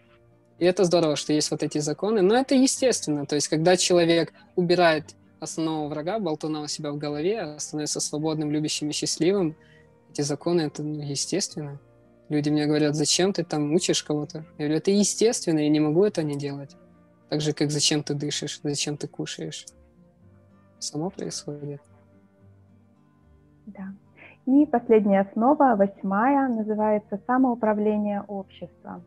И 0.60 0.66
это 0.66 0.84
здорово, 0.84 1.16
что 1.16 1.34
есть 1.34 1.50
вот 1.50 1.64
эти 1.64 1.80
законы, 1.80 2.22
но 2.22 2.36
это 2.36 2.54
естественно. 2.54 3.26
То 3.26 3.34
есть 3.34 3.48
когда 3.48 3.76
человек 3.76 4.34
убирает 4.56 5.16
основного 5.40 5.88
врага, 5.88 6.20
болтуна 6.20 6.62
у 6.62 6.68
себя 6.68 6.92
в 6.92 7.00
голове, 7.00 7.56
становится 7.58 8.00
свободным, 8.00 8.52
любящим 8.52 8.90
и 8.90 8.94
счастливым, 8.94 9.56
эти 10.12 10.22
законы, 10.22 10.62
это 10.62 10.84
ну, 10.84 11.02
естественно. 11.02 11.80
Люди 12.30 12.50
мне 12.52 12.68
говорят, 12.68 12.94
зачем 12.94 13.34
ты 13.34 13.44
там 13.44 13.74
учишь 13.74 14.04
кого-то? 14.04 14.46
Я 14.60 14.66
говорю, 14.66 14.76
это 14.76 14.92
естественно, 14.92 15.58
я 15.58 15.70
не 15.70 15.80
могу 15.80 16.06
это 16.06 16.22
не 16.22 16.36
делать. 16.36 16.76
Так 17.30 17.42
же, 17.42 17.54
как 17.54 17.72
зачем 17.72 18.04
ты 18.04 18.14
дышишь, 18.14 18.60
зачем 18.62 18.96
ты 18.96 19.08
кушаешь 19.08 19.66
само 20.80 21.10
происходит. 21.10 21.82
Да. 23.66 23.94
И 24.46 24.66
последняя 24.66 25.22
основа, 25.22 25.76
восьмая, 25.76 26.48
называется 26.48 27.20
самоуправление 27.28 28.24
общества. 28.28 29.02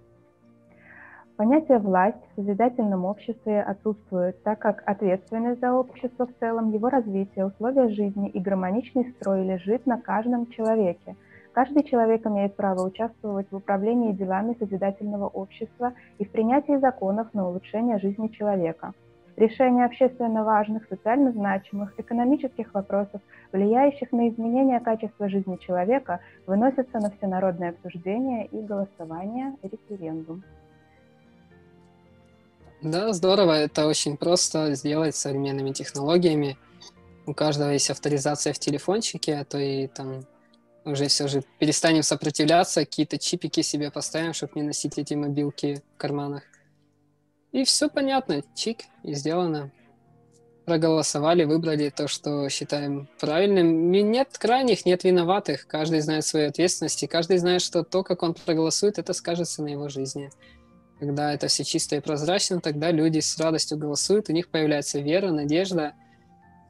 Понятие 1.36 1.78
«власть» 1.78 2.18
в 2.32 2.36
созидательном 2.36 3.06
обществе 3.06 3.62
отсутствует, 3.62 4.42
так 4.42 4.58
как 4.58 4.82
ответственность 4.84 5.60
за 5.60 5.72
общество 5.72 6.26
в 6.26 6.38
целом, 6.38 6.70
его 6.70 6.90
развитие, 6.90 7.46
условия 7.46 7.88
жизни 7.88 8.28
и 8.28 8.38
гармоничный 8.38 9.14
строй 9.16 9.46
лежит 9.46 9.86
на 9.86 9.98
каждом 9.98 10.46
человеке. 10.48 11.16
Каждый 11.52 11.84
человек 11.84 12.26
имеет 12.26 12.54
право 12.56 12.86
участвовать 12.86 13.50
в 13.50 13.56
управлении 13.56 14.12
делами 14.12 14.54
созидательного 14.58 15.28
общества 15.28 15.94
и 16.18 16.26
в 16.26 16.30
принятии 16.30 16.78
законов 16.78 17.32
на 17.32 17.48
улучшение 17.48 17.98
жизни 17.98 18.28
человека– 18.28 18.92
решение 19.36 19.84
общественно 19.84 20.44
важных, 20.44 20.86
социально 20.88 21.32
значимых, 21.32 21.92
экономических 21.98 22.72
вопросов, 22.74 23.20
влияющих 23.52 24.12
на 24.12 24.28
изменение 24.28 24.80
качества 24.80 25.28
жизни 25.28 25.56
человека, 25.56 26.20
выносятся 26.46 26.98
на 26.98 27.10
всенародное 27.10 27.70
обсуждение 27.70 28.46
и 28.46 28.60
голосование, 28.60 29.56
референдум. 29.62 30.42
Да, 32.82 33.12
здорово. 33.12 33.52
Это 33.52 33.86
очень 33.86 34.16
просто 34.16 34.74
сделать 34.74 35.14
современными 35.14 35.70
технологиями. 35.72 36.56
у 37.26 37.34
каждого 37.34 37.70
есть 37.70 37.90
авторизация 37.90 38.52
в 38.52 38.58
телефончике, 38.58 39.36
а 39.36 39.44
то 39.44 39.58
и 39.58 39.86
там 39.86 40.22
уже 40.84 41.06
все 41.08 41.28
же 41.28 41.42
перестанем 41.58 42.02
сопротивляться, 42.02 42.80
какие-то 42.80 43.18
чипики 43.18 43.62
себе 43.62 43.90
поставим, 43.90 44.32
чтобы 44.32 44.52
не 44.56 44.62
носить 44.62 44.98
эти 44.98 45.14
мобилки 45.14 45.82
в 45.94 45.98
карманах. 45.98 46.42
И 47.53 47.64
все 47.64 47.88
понятно, 47.88 48.42
чик, 48.55 48.82
и 49.03 49.14
сделано. 49.14 49.70
Проголосовали, 50.66 51.44
выбрали 51.44 51.90
то, 51.90 52.07
что 52.07 52.48
считаем 52.48 53.09
правильным. 53.18 53.90
Нет 53.90 54.38
крайних, 54.38 54.86
нет 54.86 55.03
виноватых. 55.03 55.66
Каждый 55.66 56.01
знает 56.01 56.24
свои 56.24 56.44
ответственности, 56.44 57.07
каждый 57.07 57.38
знает, 57.38 57.62
что 57.62 57.82
то, 57.82 58.05
как 58.05 58.22
он 58.22 58.34
проголосует, 58.34 58.98
это 58.98 59.12
скажется 59.14 59.62
на 59.62 59.68
его 59.68 59.88
жизни. 59.88 60.30
Когда 61.01 61.32
это 61.32 61.48
все 61.48 61.64
чисто 61.64 61.96
и 61.96 62.01
прозрачно, 62.01 62.61
тогда 62.61 62.92
люди 62.92 63.18
с 63.18 63.36
радостью 63.38 63.78
голосуют, 63.78 64.28
у 64.28 64.32
них 64.32 64.48
появляется 64.48 65.01
вера, 65.01 65.32
надежда. 65.32 65.94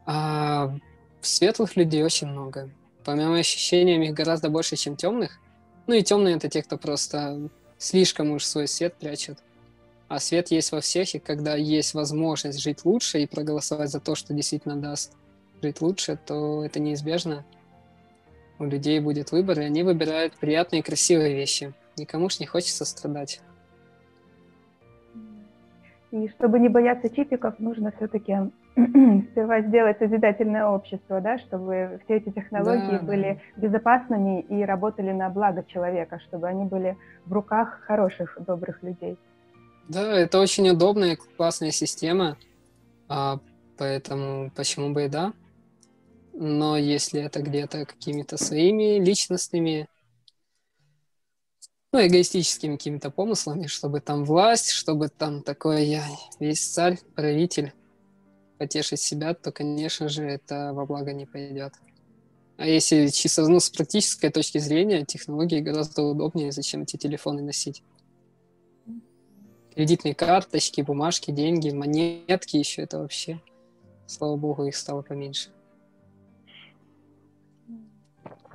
А 0.07 0.74
светлых 1.20 1.76
людей 1.76 2.03
очень 2.03 2.28
много. 2.28 2.70
По 3.05 3.14
моим 3.14 3.35
ощущениям, 3.35 4.03
их 4.03 4.14
гораздо 4.14 4.49
больше, 4.49 4.76
чем 4.76 4.97
темных. 4.97 5.41
Ну 5.87 5.95
и 5.95 6.03
темные 6.03 6.37
это 6.37 6.49
те, 6.49 6.62
кто 6.62 6.78
просто 6.78 7.51
слишком 7.76 8.31
уж 8.31 8.45
свой 8.45 8.66
свет 8.66 8.95
прячет 8.95 9.41
а 10.11 10.18
свет 10.18 10.48
есть 10.48 10.72
во 10.72 10.80
всех, 10.80 11.14
и 11.14 11.20
когда 11.20 11.54
есть 11.54 11.94
возможность 11.94 12.61
жить 12.61 12.84
лучше 12.84 13.20
и 13.20 13.28
проголосовать 13.28 13.90
за 13.90 14.00
то, 14.00 14.16
что 14.16 14.34
действительно 14.34 14.74
даст 14.74 15.16
жить 15.62 15.80
лучше, 15.80 16.18
то 16.26 16.64
это 16.64 16.80
неизбежно. 16.80 17.44
У 18.58 18.64
людей 18.64 18.98
будет 18.98 19.30
выбор, 19.30 19.61
и 19.61 19.64
они 19.64 19.84
выбирают 19.84 20.34
приятные 20.34 20.80
и 20.80 20.82
красивые 20.82 21.36
вещи. 21.36 21.72
Никому 21.96 22.28
ж 22.28 22.40
не 22.40 22.46
хочется 22.46 22.84
страдать. 22.84 23.40
И 26.11 26.28
чтобы 26.30 26.58
не 26.58 26.68
бояться 26.68 27.08
чипиков, 27.08 27.61
нужно 27.61 27.92
все-таки 27.92 28.36
сперва 29.30 29.61
сделать 29.61 29.98
созидательное 29.98 30.66
общество, 30.66 31.20
да, 31.20 31.38
чтобы 31.38 32.00
все 32.04 32.16
эти 32.16 32.30
технологии 32.30 32.98
да, 32.98 33.06
были 33.06 33.40
да. 33.54 33.68
безопасными 33.68 34.40
и 34.40 34.64
работали 34.64 35.12
на 35.12 35.28
благо 35.30 35.62
человека, 35.62 36.18
чтобы 36.18 36.48
они 36.48 36.64
были 36.64 36.96
в 37.26 37.32
руках 37.32 37.82
хороших, 37.86 38.36
добрых 38.44 38.82
людей. 38.82 39.16
Да, 39.89 40.18
это 40.18 40.39
очень 40.39 40.68
удобная, 40.70 41.16
классная 41.37 41.72
система, 41.72 42.37
а, 43.09 43.41
поэтому 43.76 44.51
почему 44.53 44.93
бы 44.93 45.07
и 45.07 45.09
да. 45.09 45.33
Но 46.33 46.76
если 46.76 47.20
это 47.22 47.43
где-то 47.43 47.87
какими-то 47.87 48.37
своими 48.37 48.99
личностными, 49.05 49.89
ну, 51.93 52.07
эгоистическими 52.07 52.76
какими-то 52.76 53.11
помыслами, 53.11 53.66
чтобы 53.66 54.01
там 54.01 54.24
власть, 54.24 54.70
чтобы 54.70 55.09
там 55.09 55.43
такой 55.43 55.87
я 55.87 56.05
весь 56.39 56.64
царь, 56.66 56.99
правитель, 57.16 57.72
потешить 58.59 59.01
себя, 59.01 59.35
то, 59.35 59.53
конечно 59.53 60.09
же, 60.09 60.24
это 60.24 60.72
во 60.74 60.87
благо 60.87 61.12
не 61.12 61.26
пойдет. 61.26 61.74
А 62.59 62.66
если 62.66 63.09
чисто 63.09 63.49
ну, 63.49 63.59
с 63.61 63.70
практической 63.70 64.31
точки 64.31 64.59
зрения, 64.59 65.05
технологии 65.05 65.61
гораздо 65.61 66.03
удобнее, 66.03 66.53
зачем 66.53 66.83
эти 66.83 66.97
телефоны 66.97 67.43
носить 67.43 67.83
кредитные 69.75 70.14
карточки, 70.14 70.81
бумажки, 70.81 71.31
деньги, 71.31 71.71
монетки 71.71 72.57
еще 72.57 72.83
это 72.83 72.99
вообще. 72.99 73.41
Слава 74.07 74.37
богу, 74.37 74.64
их 74.64 74.77
стало 74.77 75.03
поменьше. 75.03 75.51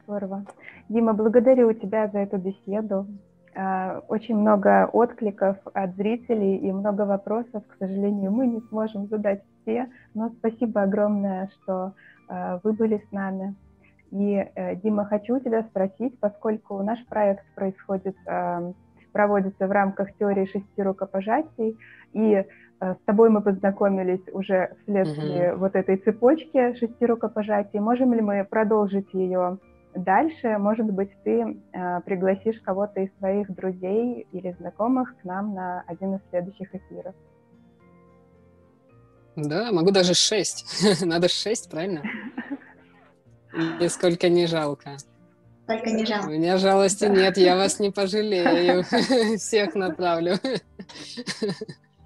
Здорово. 0.04 0.46
Дима, 0.90 1.14
благодарю 1.14 1.74
тебя 1.74 2.08
за 2.10 2.20
эту 2.20 2.38
беседу. 2.38 3.08
А, 3.56 4.04
очень 4.08 4.36
много 4.36 4.88
откликов 4.92 5.58
от 5.74 5.96
зрителей 5.96 6.58
и 6.58 6.72
много 6.72 7.04
вопросов. 7.04 7.64
К 7.68 7.78
сожалению, 7.80 8.32
мы 8.32 8.48
не 8.48 8.62
сможем 8.70 9.08
задать 9.08 9.42
все, 9.62 9.90
но 10.14 10.30
спасибо 10.30 10.84
огромное, 10.84 11.50
что 11.56 11.94
а, 12.28 12.60
вы 12.64 12.74
были 12.74 13.04
с 13.10 13.12
нами. 13.12 13.56
И, 14.12 14.48
э, 14.56 14.76
Дима, 14.76 15.06
хочу 15.06 15.40
тебя 15.40 15.64
спросить, 15.64 16.20
поскольку 16.20 16.82
наш 16.84 17.04
проект 17.08 17.44
происходит 17.56 18.16
проводится 19.16 19.66
в 19.66 19.72
рамках 19.72 20.14
теории 20.18 20.46
шести 20.46 20.84
рукопожатий, 20.84 21.78
и 22.12 22.34
э, 22.34 22.46
с 22.82 23.06
тобой 23.06 23.30
мы 23.30 23.42
познакомились 23.42 24.28
уже 24.34 24.76
вследствие 24.82 25.54
угу. 25.54 25.62
вот 25.62 25.76
этой 25.76 25.96
цепочки 25.96 26.76
шести 26.76 27.06
рукопожатий. 27.06 27.80
Можем 27.80 28.14
ли 28.14 28.20
мы 28.20 28.44
продолжить 28.44 29.08
ее 29.14 29.58
дальше? 29.96 30.58
Может 30.58 30.88
быть, 30.88 31.12
ты 31.24 31.62
э, 31.72 32.02
пригласишь 32.02 32.60
кого-то 32.60 33.00
из 33.00 33.18
своих 33.20 33.50
друзей 33.56 34.28
или 34.34 34.52
знакомых 34.60 35.16
к 35.22 35.24
нам 35.24 35.54
на 35.54 35.86
один 35.88 36.16
из 36.16 36.20
следующих 36.30 36.76
эфиров? 36.76 37.16
Да, 39.38 39.72
могу 39.72 39.92
даже 39.92 40.14
шесть. 40.14 40.66
Надо 41.06 41.30
шесть, 41.30 41.72
правильно? 41.72 42.04
Нисколько 43.80 44.28
не 44.28 44.46
жалко. 44.46 44.98
Только 45.68 45.92
не 45.92 46.06
жалко. 46.06 46.28
У 46.28 46.32
меня 46.32 46.58
жалости 46.58 47.06
нет, 47.06 47.38
я 47.38 47.56
вас 47.56 47.80
не 47.80 47.90
пожалею. 47.90 48.84
Всех 49.38 49.76
направлю. 49.76 50.36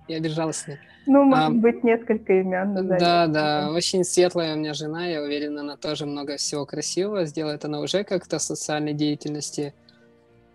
Я 0.07 0.20
безжалостный. 0.20 0.80
Ну, 1.05 1.24
может 1.24 1.45
а, 1.45 1.49
быть, 1.49 1.84
несколько 1.84 2.34
имен 2.39 2.74
назовем. 2.74 2.99
Да, 2.99 3.28
да, 3.28 3.72
очень 3.72 4.03
светлая 4.03 4.55
у 4.55 4.57
меня 4.60 4.74
жена, 4.74 5.07
я 5.07 5.22
уверена, 5.22 5.62
она 5.62 5.76
тоже 5.76 6.05
много 6.05 6.38
всего 6.38 6.66
красивого 6.66 7.26
сделает. 7.26 7.66
Она 7.66 7.80
уже 7.80 8.03
как-то 8.03 8.38
в 8.38 8.43
социальной 8.43 8.93
деятельности 8.93 9.74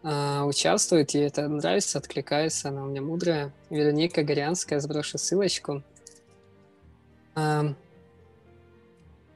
а, 0.02 0.44
участвует, 0.44 1.10
ей 1.10 1.26
это 1.26 1.48
нравится, 1.48 1.98
откликается, 1.98 2.68
она 2.68 2.84
у 2.84 2.86
меня 2.86 3.02
мудрая. 3.02 3.52
Вероника 3.70 4.22
Горянская, 4.22 4.80
сброшу 4.80 5.18
ссылочку. 5.18 5.82
А, 7.34 7.74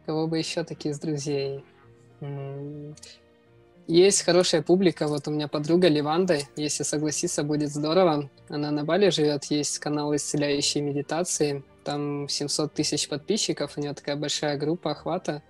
кого 0.06 0.26
бы 0.26 0.38
еще 0.38 0.62
такие 0.64 0.92
из 0.92 1.00
друзей? 1.00 1.64
Есть 3.88 4.20
хорошая 4.20 4.60
публика, 4.60 5.08
вот 5.08 5.28
у 5.28 5.30
меня 5.30 5.48
подруга 5.48 5.88
Ливанда, 5.88 6.40
если 6.56 6.82
согласиться, 6.82 7.42
будет 7.42 7.70
здорово. 7.70 8.28
Она 8.50 8.70
на 8.70 8.84
Бали 8.84 9.08
живет, 9.08 9.44
есть 9.44 9.78
канал 9.78 10.14
«Исцеляющие 10.14 10.84
медитации», 10.84 11.64
там 11.84 12.28
700 12.28 12.74
тысяч 12.74 13.08
подписчиков, 13.08 13.78
у 13.78 13.80
нее 13.80 13.94
такая 13.94 14.16
большая 14.16 14.58
группа 14.58 14.90
охвата. 14.90 15.42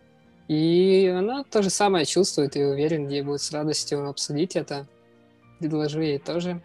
И 0.47 1.13
она 1.13 1.43
то 1.43 1.63
же 1.63 1.71
самое 1.71 2.07
чувствует 2.07 2.57
и 2.57 2.63
уверен, 2.63 3.09
ей 3.09 3.23
будет 3.23 3.43
с 3.43 3.51
радостью 3.51 4.09
обсудить 4.09 4.55
это. 4.55 4.87
Предложу 5.59 6.01
ей 6.01 6.21
тоже. 6.21 6.63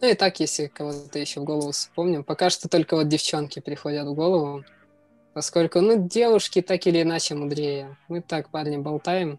Ну 0.00 0.08
и 0.08 0.14
так, 0.14 0.40
если 0.40 0.68
кого-то 0.68 1.18
еще 1.18 1.40
в 1.40 1.44
голову 1.44 1.72
вспомним. 1.72 2.24
Пока 2.24 2.48
что 2.48 2.66
только 2.70 2.96
вот 2.96 3.08
девчонки 3.08 3.60
приходят 3.60 4.08
в 4.08 4.14
голову, 4.14 4.64
поскольку, 5.34 5.82
ну, 5.82 6.08
девушки 6.08 6.62
так 6.62 6.86
или 6.86 7.02
иначе 7.02 7.34
мудрее. 7.34 7.98
Мы 8.08 8.22
так, 8.22 8.48
парни, 8.48 8.78
болтаем, 8.78 9.38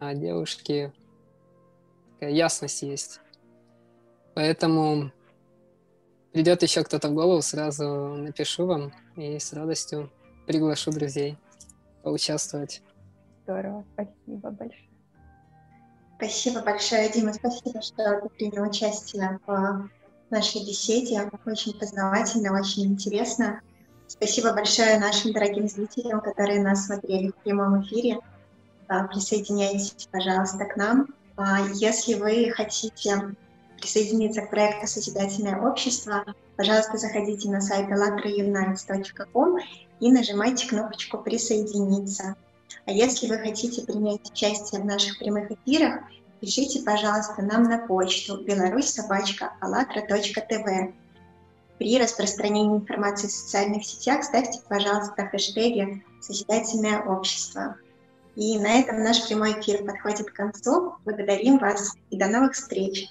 а 0.00 0.14
девушки 0.14 0.92
такая 2.14 2.34
ясность 2.34 2.82
есть. 2.82 3.20
Поэтому 4.34 5.12
придет 6.32 6.62
еще 6.62 6.82
кто-то 6.82 7.08
в 7.08 7.14
голову, 7.14 7.42
сразу 7.42 7.86
напишу 7.86 8.66
вам 8.66 8.92
и 9.16 9.38
с 9.38 9.52
радостью 9.52 10.10
приглашу 10.46 10.90
друзей 10.90 11.38
поучаствовать. 12.02 12.82
Здорово, 13.44 13.84
спасибо 13.94 14.50
большое. 14.50 14.88
Спасибо 16.16 16.62
большое, 16.62 17.08
Дима, 17.10 17.32
спасибо, 17.32 17.80
что 17.80 18.20
ты 18.20 18.28
принял 18.30 18.68
участие 18.68 19.40
в 19.46 19.90
нашей 20.28 20.60
беседе. 20.60 21.30
Очень 21.46 21.78
познавательно, 21.78 22.58
очень 22.58 22.84
интересно. 22.84 23.60
Спасибо 24.06 24.52
большое 24.52 24.98
нашим 24.98 25.32
дорогим 25.32 25.68
зрителям, 25.68 26.20
которые 26.20 26.62
нас 26.62 26.86
смотрели 26.86 27.28
в 27.28 27.36
прямом 27.36 27.82
эфире. 27.82 28.18
А, 28.90 29.04
присоединяйтесь, 29.04 30.08
пожалуйста, 30.10 30.64
к 30.64 30.76
нам. 30.76 31.06
А, 31.36 31.60
если 31.74 32.14
вы 32.14 32.50
хотите 32.50 33.36
присоединиться 33.78 34.42
к 34.42 34.50
проекту 34.50 34.88
«Созидательное 34.88 35.62
общество», 35.62 36.24
пожалуйста, 36.56 36.98
заходите 36.98 37.48
на 37.48 37.60
сайт 37.60 37.88
allatraunites.com 37.88 39.58
и 40.00 40.10
нажимайте 40.10 40.66
кнопочку 40.66 41.18
«Присоединиться». 41.18 42.34
А 42.84 42.90
если 42.90 43.28
вы 43.28 43.38
хотите 43.38 43.82
принять 43.82 44.28
участие 44.28 44.80
в 44.80 44.84
наших 44.84 45.20
прямых 45.20 45.52
эфирах, 45.52 46.00
пишите, 46.40 46.82
пожалуйста, 46.82 47.42
нам 47.42 47.62
на 47.62 47.86
почту 47.86 48.42
беларусь.собачка.allatra.tv. 48.42 50.94
При 51.78 51.96
распространении 51.96 52.78
информации 52.78 53.28
в 53.28 53.32
социальных 53.32 53.84
сетях 53.84 54.24
ставьте, 54.24 54.58
пожалуйста, 54.68 55.28
хэштеги 55.28 56.04
«Созидательное 56.20 57.04
общество». 57.04 57.76
И 58.40 58.58
на 58.58 58.80
этом 58.80 59.02
наш 59.04 59.28
прямой 59.28 59.60
эфир 59.60 59.84
подходит 59.84 60.30
к 60.30 60.32
концу. 60.32 60.96
Благодарим 61.04 61.58
вас 61.58 61.94
и 62.08 62.16
до 62.16 62.26
новых 62.26 62.54
встреч. 62.54 63.10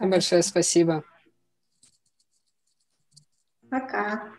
Большое 0.00 0.42
спасибо. 0.42 1.04
Пока. 3.68 4.32